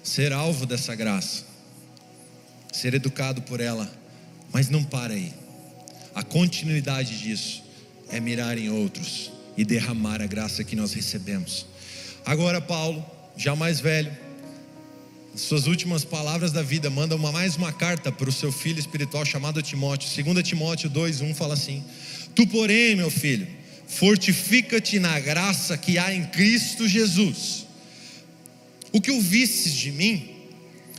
Ser 0.04 0.32
alvo 0.32 0.68
dessa 0.68 0.94
graça, 0.94 1.44
ser 2.72 2.94
educado 2.94 3.42
por 3.42 3.60
ela, 3.60 3.92
mas 4.54 4.70
não 4.70 4.84
para 4.84 5.14
aí. 5.14 5.34
A 6.14 6.22
continuidade 6.22 7.20
disso 7.20 7.64
é 8.10 8.20
mirar 8.20 8.60
em 8.60 8.70
outros 8.70 9.32
e 9.58 9.66
derramar 9.66 10.22
a 10.22 10.28
graça 10.28 10.64
que 10.64 10.76
nós 10.76 10.94
recebemos. 10.94 11.66
Agora, 12.26 12.62
Paulo 12.62 13.04
já 13.42 13.56
mais 13.56 13.80
velho, 13.80 14.16
suas 15.36 15.66
últimas 15.66 16.06
palavras 16.06 16.52
da 16.52 16.62
vida, 16.62 16.92
manda 16.92 17.16
uma, 17.16 17.32
mais 17.32 17.56
uma 17.56 17.74
carta 17.74 18.12
para 18.12 18.30
o 18.30 18.32
seu 18.32 18.52
filho 18.52 18.78
espiritual 18.78 19.26
chamado 19.26 19.64
Timóteo. 19.64 20.24
2 20.24 20.48
Timóteo 20.48 20.92
2,1 20.92 21.34
fala 21.34 21.56
assim: 21.56 21.84
Tu, 22.36 22.46
porém, 22.46 22.96
meu 22.96 23.10
filho, 23.10 23.48
fortifica-te 23.88 25.00
na 25.00 25.20
graça 25.20 25.76
que 25.76 25.98
há 25.98 26.14
em 26.14 26.26
Cristo 26.26 26.88
Jesus. 26.88 27.66
O 28.92 29.02
que 29.02 29.10
ouvistes 29.10 29.74
de 29.74 29.92
mim, 29.92 30.30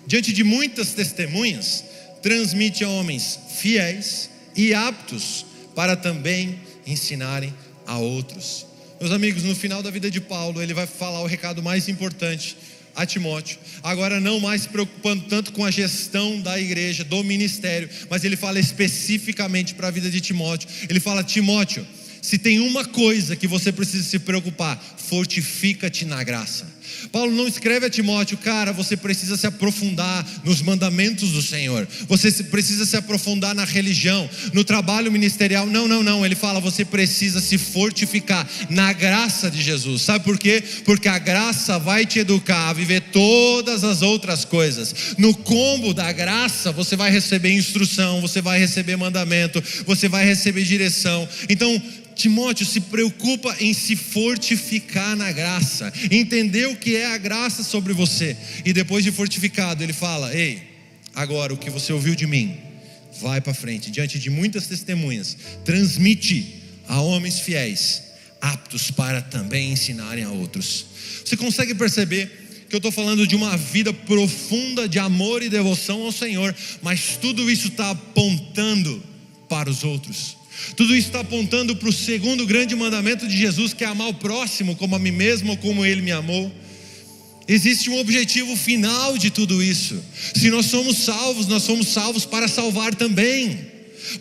diante 0.04 0.32
de 0.32 0.42
muitas 0.42 0.94
testemunhas, 0.94 1.84
transmite 2.22 2.82
a 2.82 2.88
homens 2.88 3.38
fiéis 3.54 4.28
e 4.56 4.74
aptos 4.74 5.46
para 5.76 5.94
também 5.94 6.58
ensinarem 6.84 7.54
a 7.86 7.98
outros. 7.98 8.71
Meus 9.02 9.10
amigos, 9.10 9.42
no 9.42 9.56
final 9.56 9.82
da 9.82 9.90
vida 9.90 10.08
de 10.08 10.20
Paulo, 10.20 10.62
ele 10.62 10.72
vai 10.72 10.86
falar 10.86 11.22
o 11.22 11.26
recado 11.26 11.60
mais 11.60 11.88
importante 11.88 12.56
a 12.94 13.04
Timóteo. 13.04 13.58
Agora, 13.82 14.20
não 14.20 14.38
mais 14.38 14.62
se 14.62 14.68
preocupando 14.68 15.24
tanto 15.24 15.50
com 15.50 15.64
a 15.64 15.72
gestão 15.72 16.40
da 16.40 16.56
igreja, 16.56 17.02
do 17.02 17.24
ministério, 17.24 17.90
mas 18.08 18.22
ele 18.22 18.36
fala 18.36 18.60
especificamente 18.60 19.74
para 19.74 19.88
a 19.88 19.90
vida 19.90 20.08
de 20.08 20.20
Timóteo. 20.20 20.68
Ele 20.88 21.00
fala: 21.00 21.24
Timóteo, 21.24 21.84
se 22.22 22.38
tem 22.38 22.60
uma 22.60 22.84
coisa 22.84 23.34
que 23.34 23.48
você 23.48 23.72
precisa 23.72 24.08
se 24.08 24.20
preocupar, 24.20 24.80
fortifica-te 24.98 26.04
na 26.04 26.22
graça. 26.22 26.71
Paulo 27.10 27.32
não 27.34 27.46
escreve 27.46 27.86
a 27.86 27.90
Timóteo, 27.90 28.36
cara, 28.38 28.72
você 28.72 28.96
precisa 28.96 29.36
se 29.36 29.46
aprofundar 29.46 30.26
nos 30.44 30.62
mandamentos 30.62 31.30
do 31.30 31.42
Senhor, 31.42 31.86
você 32.08 32.30
precisa 32.44 32.84
se 32.86 32.96
aprofundar 32.96 33.54
na 33.54 33.64
religião, 33.64 34.28
no 34.52 34.64
trabalho 34.64 35.10
ministerial. 35.10 35.66
Não, 35.66 35.86
não, 35.88 36.02
não. 36.02 36.24
Ele 36.24 36.34
fala, 36.34 36.60
você 36.60 36.84
precisa 36.84 37.40
se 37.40 37.58
fortificar 37.58 38.48
na 38.70 38.92
graça 38.92 39.50
de 39.50 39.62
Jesus. 39.62 40.02
Sabe 40.02 40.24
por 40.24 40.38
quê? 40.38 40.62
Porque 40.84 41.08
a 41.08 41.18
graça 41.18 41.78
vai 41.78 42.06
te 42.06 42.18
educar 42.18 42.70
a 42.70 42.72
viver 42.72 43.00
todas 43.12 43.84
as 43.84 44.02
outras 44.02 44.44
coisas. 44.44 44.94
No 45.18 45.34
combo 45.34 45.92
da 45.94 46.10
graça, 46.12 46.72
você 46.72 46.96
vai 46.96 47.10
receber 47.10 47.52
instrução, 47.52 48.20
você 48.20 48.40
vai 48.40 48.58
receber 48.58 48.96
mandamento, 48.96 49.62
você 49.86 50.08
vai 50.08 50.24
receber 50.24 50.64
direção. 50.64 51.28
Então, 51.48 51.80
Timóteo 52.22 52.64
se 52.64 52.80
preocupa 52.82 53.56
em 53.58 53.74
se 53.74 53.96
fortificar 53.96 55.16
na 55.16 55.32
graça, 55.32 55.92
entender 56.08 56.68
o 56.68 56.76
que 56.76 56.94
é 56.94 57.06
a 57.06 57.18
graça 57.18 57.64
sobre 57.64 57.92
você, 57.92 58.36
e 58.64 58.72
depois 58.72 59.02
de 59.02 59.10
fortificado, 59.10 59.82
ele 59.82 59.92
fala: 59.92 60.32
Ei, 60.32 60.62
agora 61.12 61.52
o 61.52 61.56
que 61.56 61.68
você 61.68 61.92
ouviu 61.92 62.14
de 62.14 62.24
mim, 62.24 62.56
vai 63.20 63.40
para 63.40 63.52
frente, 63.52 63.90
diante 63.90 64.20
de 64.20 64.30
muitas 64.30 64.68
testemunhas, 64.68 65.36
transmite 65.64 66.62
a 66.86 67.00
homens 67.00 67.40
fiéis, 67.40 68.02
aptos 68.40 68.92
para 68.92 69.20
também 69.20 69.72
ensinarem 69.72 70.22
a 70.22 70.30
outros. 70.30 70.86
Você 71.24 71.36
consegue 71.36 71.74
perceber? 71.74 72.38
que 72.68 72.76
eu 72.76 72.78
estou 72.78 72.92
falando 72.92 73.26
de 73.26 73.36
uma 73.36 73.54
vida 73.54 73.92
profunda 73.92 74.88
de 74.88 74.98
amor 74.98 75.42
e 75.42 75.50
devoção 75.50 76.04
ao 76.04 76.12
Senhor, 76.12 76.54
mas 76.80 77.18
tudo 77.20 77.50
isso 77.50 77.68
está 77.68 77.90
apontando 77.90 79.02
para 79.46 79.68
os 79.68 79.84
outros. 79.84 80.38
Tudo 80.76 80.94
isso 80.94 81.08
está 81.08 81.20
apontando 81.20 81.74
para 81.76 81.88
o 81.88 81.92
segundo 81.92 82.46
grande 82.46 82.74
mandamento 82.74 83.26
de 83.26 83.36
Jesus, 83.36 83.72
que 83.74 83.84
é 83.84 83.86
amar 83.86 84.08
o 84.08 84.14
próximo 84.14 84.76
como 84.76 84.94
a 84.94 84.98
mim 84.98 85.10
mesmo 85.10 85.52
ou 85.52 85.56
como 85.56 85.84
ele 85.84 86.02
me 86.02 86.12
amou. 86.12 86.52
Existe 87.48 87.90
um 87.90 87.98
objetivo 87.98 88.56
final 88.56 89.18
de 89.18 89.30
tudo 89.30 89.62
isso. 89.62 90.02
Se 90.34 90.50
nós 90.50 90.66
somos 90.66 90.98
salvos, 90.98 91.46
nós 91.46 91.62
somos 91.62 91.88
salvos 91.88 92.24
para 92.24 92.46
salvar 92.46 92.94
também, 92.94 93.58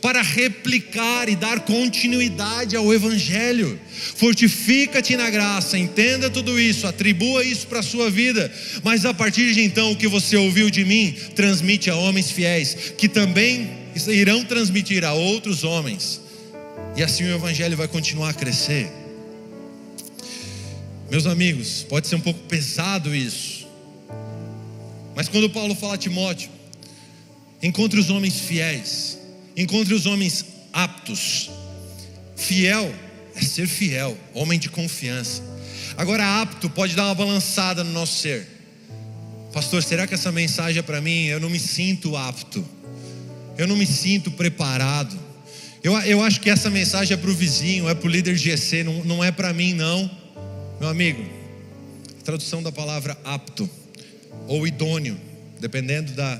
para 0.01 0.21
replicar 0.21 1.29
e 1.29 1.35
dar 1.35 1.59
continuidade 1.61 2.75
ao 2.75 2.93
Evangelho. 2.93 3.79
Fortifica-te 4.15 5.15
na 5.15 5.29
graça, 5.29 5.77
entenda 5.77 6.29
tudo 6.29 6.59
isso, 6.59 6.87
atribua 6.87 7.43
isso 7.43 7.67
para 7.67 7.79
a 7.79 7.83
sua 7.83 8.09
vida, 8.09 8.51
mas 8.83 9.05
a 9.05 9.13
partir 9.13 9.53
de 9.53 9.61
então, 9.61 9.91
o 9.91 9.95
que 9.95 10.07
você 10.07 10.35
ouviu 10.35 10.69
de 10.69 10.83
mim, 10.83 11.15
transmite 11.35 11.89
a 11.89 11.95
homens 11.95 12.31
fiéis, 12.31 12.75
que 12.97 13.07
também 13.07 13.69
irão 14.07 14.43
transmitir 14.43 15.03
a 15.03 15.13
outros 15.13 15.63
homens 15.63 16.20
e 16.95 17.03
assim 17.03 17.23
o 17.23 17.35
Evangelho 17.35 17.77
vai 17.77 17.87
continuar 17.87 18.29
a 18.29 18.33
crescer. 18.33 18.91
Meus 21.09 21.25
amigos, 21.25 21.83
pode 21.89 22.07
ser 22.07 22.15
um 22.15 22.21
pouco 22.21 22.39
pesado 22.41 23.13
isso, 23.13 23.67
mas 25.15 25.27
quando 25.27 25.49
Paulo 25.49 25.75
fala 25.75 25.95
a 25.95 25.97
Timóteo, 25.97 26.49
encontre 27.61 27.99
os 27.99 28.09
homens 28.09 28.39
fiéis, 28.39 29.17
encontre 29.55 29.93
os 29.93 30.05
homens 30.05 30.45
aptos. 30.71 31.49
Fiel 32.35 32.93
é 33.35 33.41
ser 33.41 33.67
fiel, 33.67 34.17
homem 34.33 34.57
de 34.57 34.69
confiança. 34.69 35.43
Agora, 35.97 36.41
apto 36.41 36.69
pode 36.69 36.95
dar 36.95 37.05
uma 37.05 37.15
balançada 37.15 37.83
no 37.83 37.91
nosso 37.91 38.21
ser. 38.21 38.47
Pastor, 39.53 39.83
será 39.83 40.07
que 40.07 40.13
essa 40.13 40.31
mensagem 40.31 40.79
é 40.79 40.81
para 40.81 41.01
mim? 41.01 41.25
Eu 41.25 41.39
não 41.39 41.49
me 41.49 41.59
sinto 41.59 42.15
apto, 42.15 42.65
eu 43.57 43.67
não 43.67 43.75
me 43.75 43.85
sinto 43.85 44.31
preparado. 44.31 45.19
Eu, 45.83 45.93
eu 46.01 46.21
acho 46.21 46.39
que 46.39 46.49
essa 46.49 46.69
mensagem 46.69 47.15
é 47.15 47.17
para 47.17 47.29
o 47.29 47.33
vizinho, 47.33 47.89
é 47.89 47.95
para 47.95 48.07
o 48.07 48.09
líder 48.09 48.35
de 48.35 48.51
GC, 48.51 48.83
não, 48.83 49.03
não 49.03 49.23
é 49.23 49.31
para 49.31 49.51
mim, 49.51 49.73
não. 49.73 50.09
Meu 50.79 50.89
amigo, 50.89 51.23
tradução 52.23 52.61
da 52.61 52.71
palavra 52.71 53.17
apto 53.23 53.69
ou 54.47 54.67
idôneo, 54.67 55.19
dependendo 55.59 56.11
da 56.13 56.39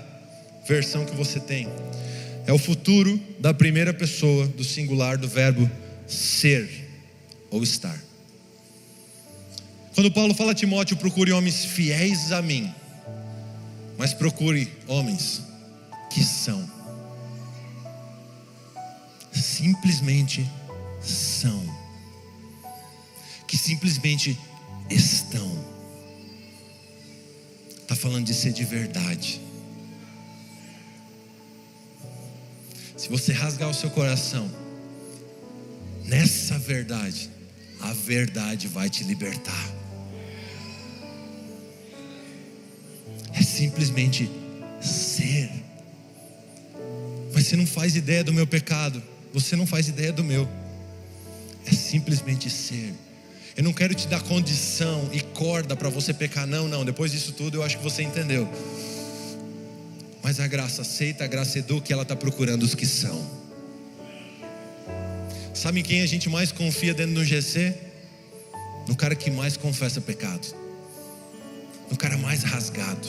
versão 0.68 1.06
que 1.06 1.16
você 1.16 1.40
tem, 1.40 1.68
é 2.46 2.54
o 2.54 2.58
futuro 2.58 3.20
da 3.40 3.54
primeira 3.54 3.94
pessoa 3.94 4.48
do 4.48 4.64
singular 4.64 5.18
do 5.18 5.28
verbo 5.28 5.70
ser 6.08 6.70
ou 7.50 7.64
estar. 7.64 8.00
Quando 9.96 10.12
Paulo 10.12 10.34
fala 10.36 10.52
a 10.52 10.56
Timóteo, 10.56 10.98
procure 10.98 11.32
homens 11.32 11.66
fiéis 11.66 12.32
a 12.32 12.42
mim, 12.42 12.72
mas 13.98 14.14
procure 14.14 14.72
homens 14.88 15.42
que 16.12 16.24
são 16.24 16.70
simplesmente 19.32 20.50
são, 21.02 21.64
que 23.48 23.58
simplesmente 23.58 24.38
estão. 24.90 25.72
Está 27.82 27.96
falando 27.96 28.26
de 28.26 28.34
ser 28.34 28.54
de 28.54 28.64
verdade. 28.64 29.42
Se 32.96 33.10
você 33.10 33.34
rasgar 33.34 33.70
o 33.70 33.74
seu 33.74 33.90
coração, 33.90 34.50
nessa 36.06 36.60
verdade, 36.60 37.30
a 37.80 37.94
verdade 37.94 38.68
vai 38.68 38.90
te 38.90 39.04
libertar. 39.04 39.72
É 43.34 43.42
simplesmente 43.42 44.30
ser. 44.82 45.50
Mas 47.34 47.48
você 47.48 47.56
não 47.56 47.66
faz 47.66 47.96
ideia 47.96 48.24
do 48.24 48.34
meu 48.34 48.46
pecado. 48.46 49.02
Você 49.34 49.56
não 49.56 49.66
faz 49.66 49.88
ideia 49.88 50.12
do 50.12 50.24
meu. 50.24 50.48
É 51.66 51.72
simplesmente 51.72 52.50
ser. 52.50 52.94
Eu 53.56 53.64
não 53.64 53.74
quero 53.74 53.94
te 53.94 54.08
dar 54.08 54.22
condição 54.22 55.10
e 55.12 55.20
corda 55.22 55.76
para 55.76 55.90
você 55.90 56.14
pecar, 56.14 56.48
não, 56.48 56.68
não. 56.68 56.86
Depois 56.86 57.12
disso 57.12 57.34
tudo, 57.34 57.58
eu 57.58 57.64
acho 57.64 57.78
que 57.78 57.84
você 57.84 58.02
entendeu. 58.02 58.50
Mas 60.24 60.40
a 60.40 60.48
graça 60.48 60.82
aceita, 60.82 61.24
a 61.24 61.28
graça 61.28 61.60
educa, 61.60 61.92
ela 61.92 62.04
está 62.04 62.16
procurando 62.16 62.64
os 62.64 62.76
que 62.76 62.86
são. 62.86 63.42
Sabe 65.54 65.82
em 65.82 65.84
quem 65.84 66.02
a 66.02 66.06
gente 66.06 66.30
mais 66.30 66.52
confia 66.52 66.94
dentro 66.94 67.16
do 67.16 67.26
GC? 67.26 67.76
No 68.88 68.96
cara 68.96 69.16
que 69.16 69.30
mais 69.30 69.58
confessa 69.58 70.02
pecado, 70.02 70.48
no 71.90 71.98
cara 71.98 72.18
mais 72.18 72.44
rasgado, 72.44 73.08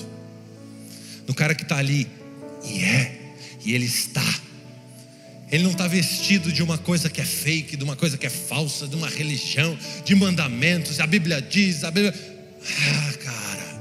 no 1.26 1.34
cara 1.34 1.54
que 1.54 1.62
está 1.62 1.78
ali 1.78 2.06
e 2.64 2.84
é, 2.84 3.34
e 3.64 3.74
ele 3.74 3.86
está 3.86 4.22
ele 5.52 5.64
não 5.64 5.72
está 5.72 5.86
vestido 5.86 6.50
de 6.50 6.62
uma 6.62 6.78
coisa 6.78 7.10
que 7.10 7.20
é 7.20 7.24
fake, 7.24 7.76
de 7.76 7.84
uma 7.84 7.94
coisa 7.94 8.16
que 8.16 8.26
é 8.26 8.30
falsa, 8.30 8.88
de 8.88 8.96
uma 8.96 9.06
religião, 9.06 9.78
de 10.02 10.14
mandamentos. 10.14 10.98
A 10.98 11.06
Bíblia 11.06 11.42
diz, 11.42 11.84
a 11.84 11.90
Bíblia. 11.90 12.14
Ah, 12.64 13.12
cara, 13.22 13.80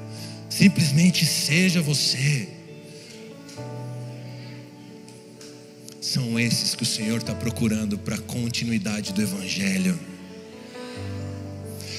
simplesmente 0.49 1.26
seja 1.26 1.82
você. 1.82 2.49
São 6.01 6.38
esses 6.38 6.76
que 6.76 6.84
o 6.84 6.86
Senhor 6.86 7.19
está 7.19 7.34
procurando 7.34 7.97
para 7.97 8.15
a 8.15 8.19
continuidade 8.19 9.13
do 9.13 9.22
Evangelho. 9.22 9.97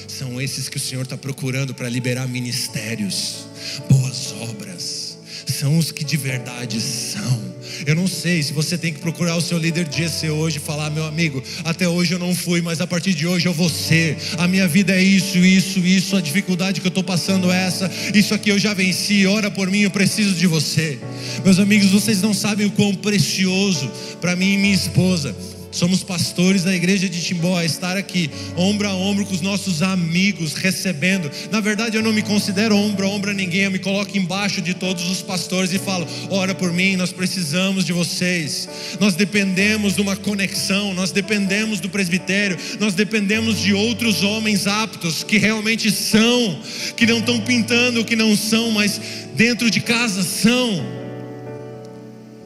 São 0.07 0.39
esses 0.39 0.69
que 0.69 0.77
o 0.77 0.79
Senhor 0.79 1.01
está 1.01 1.17
procurando 1.17 1.73
para 1.73 1.89
liberar 1.89 2.27
ministérios, 2.27 3.47
boas 3.89 4.33
obras. 4.33 5.17
São 5.47 5.79
os 5.79 5.91
que 5.91 6.03
de 6.03 6.15
verdade 6.15 6.79
são 6.79 7.52
eu 7.85 7.95
não 7.95 8.07
sei 8.07 8.41
se 8.41 8.53
você 8.53 8.77
tem 8.77 8.93
que 8.93 8.99
procurar 8.99 9.35
o 9.35 9.41
seu 9.41 9.57
líder 9.57 9.85
de 9.85 10.03
GC 10.03 10.29
hoje 10.29 10.57
e 10.57 10.59
falar, 10.59 10.89
meu 10.89 11.05
amigo, 11.05 11.43
até 11.63 11.87
hoje 11.87 12.13
eu 12.13 12.19
não 12.19 12.35
fui, 12.35 12.61
mas 12.61 12.81
a 12.81 12.87
partir 12.87 13.13
de 13.13 13.27
hoje 13.27 13.47
eu 13.47 13.53
vou 13.53 13.69
ser. 13.69 14.17
A 14.37 14.47
minha 14.47 14.67
vida 14.67 14.93
é 14.93 15.01
isso, 15.01 15.37
isso, 15.37 15.79
isso, 15.79 16.15
a 16.15 16.21
dificuldade 16.21 16.81
que 16.81 16.87
eu 16.87 16.89
estou 16.89 17.03
passando 17.03 17.51
é 17.51 17.65
essa, 17.65 17.91
isso 18.13 18.33
aqui 18.33 18.49
eu 18.49 18.59
já 18.59 18.73
venci, 18.73 19.25
ora 19.25 19.49
por 19.49 19.69
mim, 19.69 19.81
eu 19.81 19.91
preciso 19.91 20.35
de 20.35 20.47
você. 20.47 20.99
Meus 21.43 21.59
amigos, 21.59 21.91
vocês 21.91 22.21
não 22.21 22.33
sabem 22.33 22.67
o 22.67 22.71
quão 22.71 22.93
precioso 22.95 23.91
para 24.19 24.35
mim 24.35 24.53
e 24.53 24.57
minha 24.57 24.75
esposa 24.75 25.35
somos 25.73 26.03
pastores 26.03 26.63
da 26.63 26.73
igreja 26.73 27.09
de 27.09 27.21
Timbó, 27.21 27.57
a 27.57 27.65
estar 27.65 27.97
aqui, 27.97 28.29
ombro 28.55 28.87
a 28.87 28.93
ombro 28.93 29.25
com 29.25 29.33
os 29.33 29.41
nossos 29.41 29.81
amigos, 29.81 30.53
recebendo. 30.53 31.29
Na 31.51 31.59
verdade, 31.59 31.97
eu 31.97 32.03
não 32.03 32.13
me 32.13 32.21
considero 32.21 32.75
ombro 32.77 33.05
a 33.05 33.09
ombro 33.09 33.31
a 33.31 33.33
ninguém, 33.33 33.63
eu 33.63 33.71
me 33.71 33.79
coloco 33.79 34.17
embaixo 34.17 34.61
de 34.61 34.73
todos 34.73 35.09
os 35.09 35.21
pastores 35.21 35.73
e 35.73 35.79
falo: 35.79 36.07
ora 36.29 36.55
por 36.55 36.71
mim, 36.71 36.95
nós 36.95 37.11
precisamos 37.11 37.83
de 37.83 37.91
vocês. 37.91 38.69
Nós 38.99 39.15
dependemos 39.15 39.95
de 39.95 40.01
uma 40.01 40.15
conexão, 40.15 40.93
nós 40.93 41.11
dependemos 41.11 41.79
do 41.79 41.89
presbitério, 41.89 42.57
nós 42.79 42.93
dependemos 42.93 43.59
de 43.59 43.73
outros 43.73 44.23
homens 44.23 44.67
aptos 44.67 45.23
que 45.23 45.37
realmente 45.37 45.91
são, 45.91 46.59
que 46.95 47.05
não 47.05 47.19
estão 47.19 47.39
pintando 47.41 48.03
que 48.03 48.15
não 48.15 48.35
são, 48.35 48.71
mas 48.71 48.99
dentro 49.35 49.69
de 49.69 49.79
casa 49.79 50.23
são. 50.23 50.85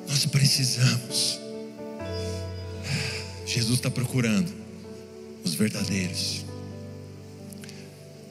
Nós 0.08 0.26
precisamos. 0.26 1.37
Jesus 3.48 3.76
está 3.76 3.90
procurando 3.90 4.54
os 5.42 5.54
verdadeiros. 5.54 6.46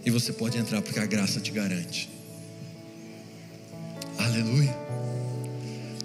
E 0.04 0.10
você 0.10 0.30
pode 0.30 0.58
entrar 0.58 0.82
porque 0.82 1.00
a 1.00 1.06
graça 1.06 1.40
te 1.40 1.50
garante. 1.50 2.10
Aleluia. 4.18 4.76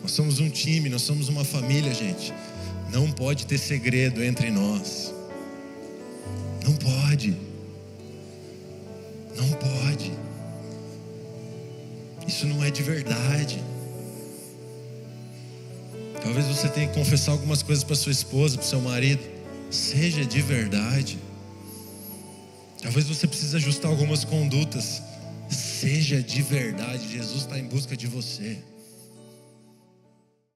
Nós 0.01 0.11
somos 0.11 0.39
um 0.39 0.49
time, 0.49 0.87
nós 0.87 1.01
somos 1.01 1.27
uma 1.27 1.43
família, 1.43 1.93
gente. 1.93 2.33
Não 2.89 3.11
pode 3.11 3.45
ter 3.45 3.57
segredo 3.57 4.23
entre 4.23 4.49
nós. 4.49 5.13
Não 6.63 6.73
pode. 6.73 7.35
Não 9.35 9.49
pode. 9.49 10.11
Isso 12.25 12.47
não 12.47 12.63
é 12.63 12.71
de 12.71 12.81
verdade. 12.81 13.61
Talvez 16.21 16.45
você 16.45 16.69
tenha 16.69 16.87
que 16.87 16.93
confessar 16.93 17.31
algumas 17.31 17.63
coisas 17.63 17.83
para 17.83 17.95
sua 17.95 18.11
esposa, 18.11 18.57
para 18.57 18.65
seu 18.65 18.79
marido. 18.79 19.21
Seja 19.69 20.23
de 20.23 20.41
verdade. 20.41 21.17
Talvez 22.81 23.07
você 23.07 23.27
precise 23.27 23.55
ajustar 23.57 23.89
algumas 23.89 24.23
condutas. 24.23 25.01
Seja 25.49 26.21
de 26.21 26.41
verdade. 26.41 27.11
Jesus 27.11 27.43
está 27.43 27.57
em 27.57 27.65
busca 27.65 27.95
de 27.97 28.07
você. 28.07 28.57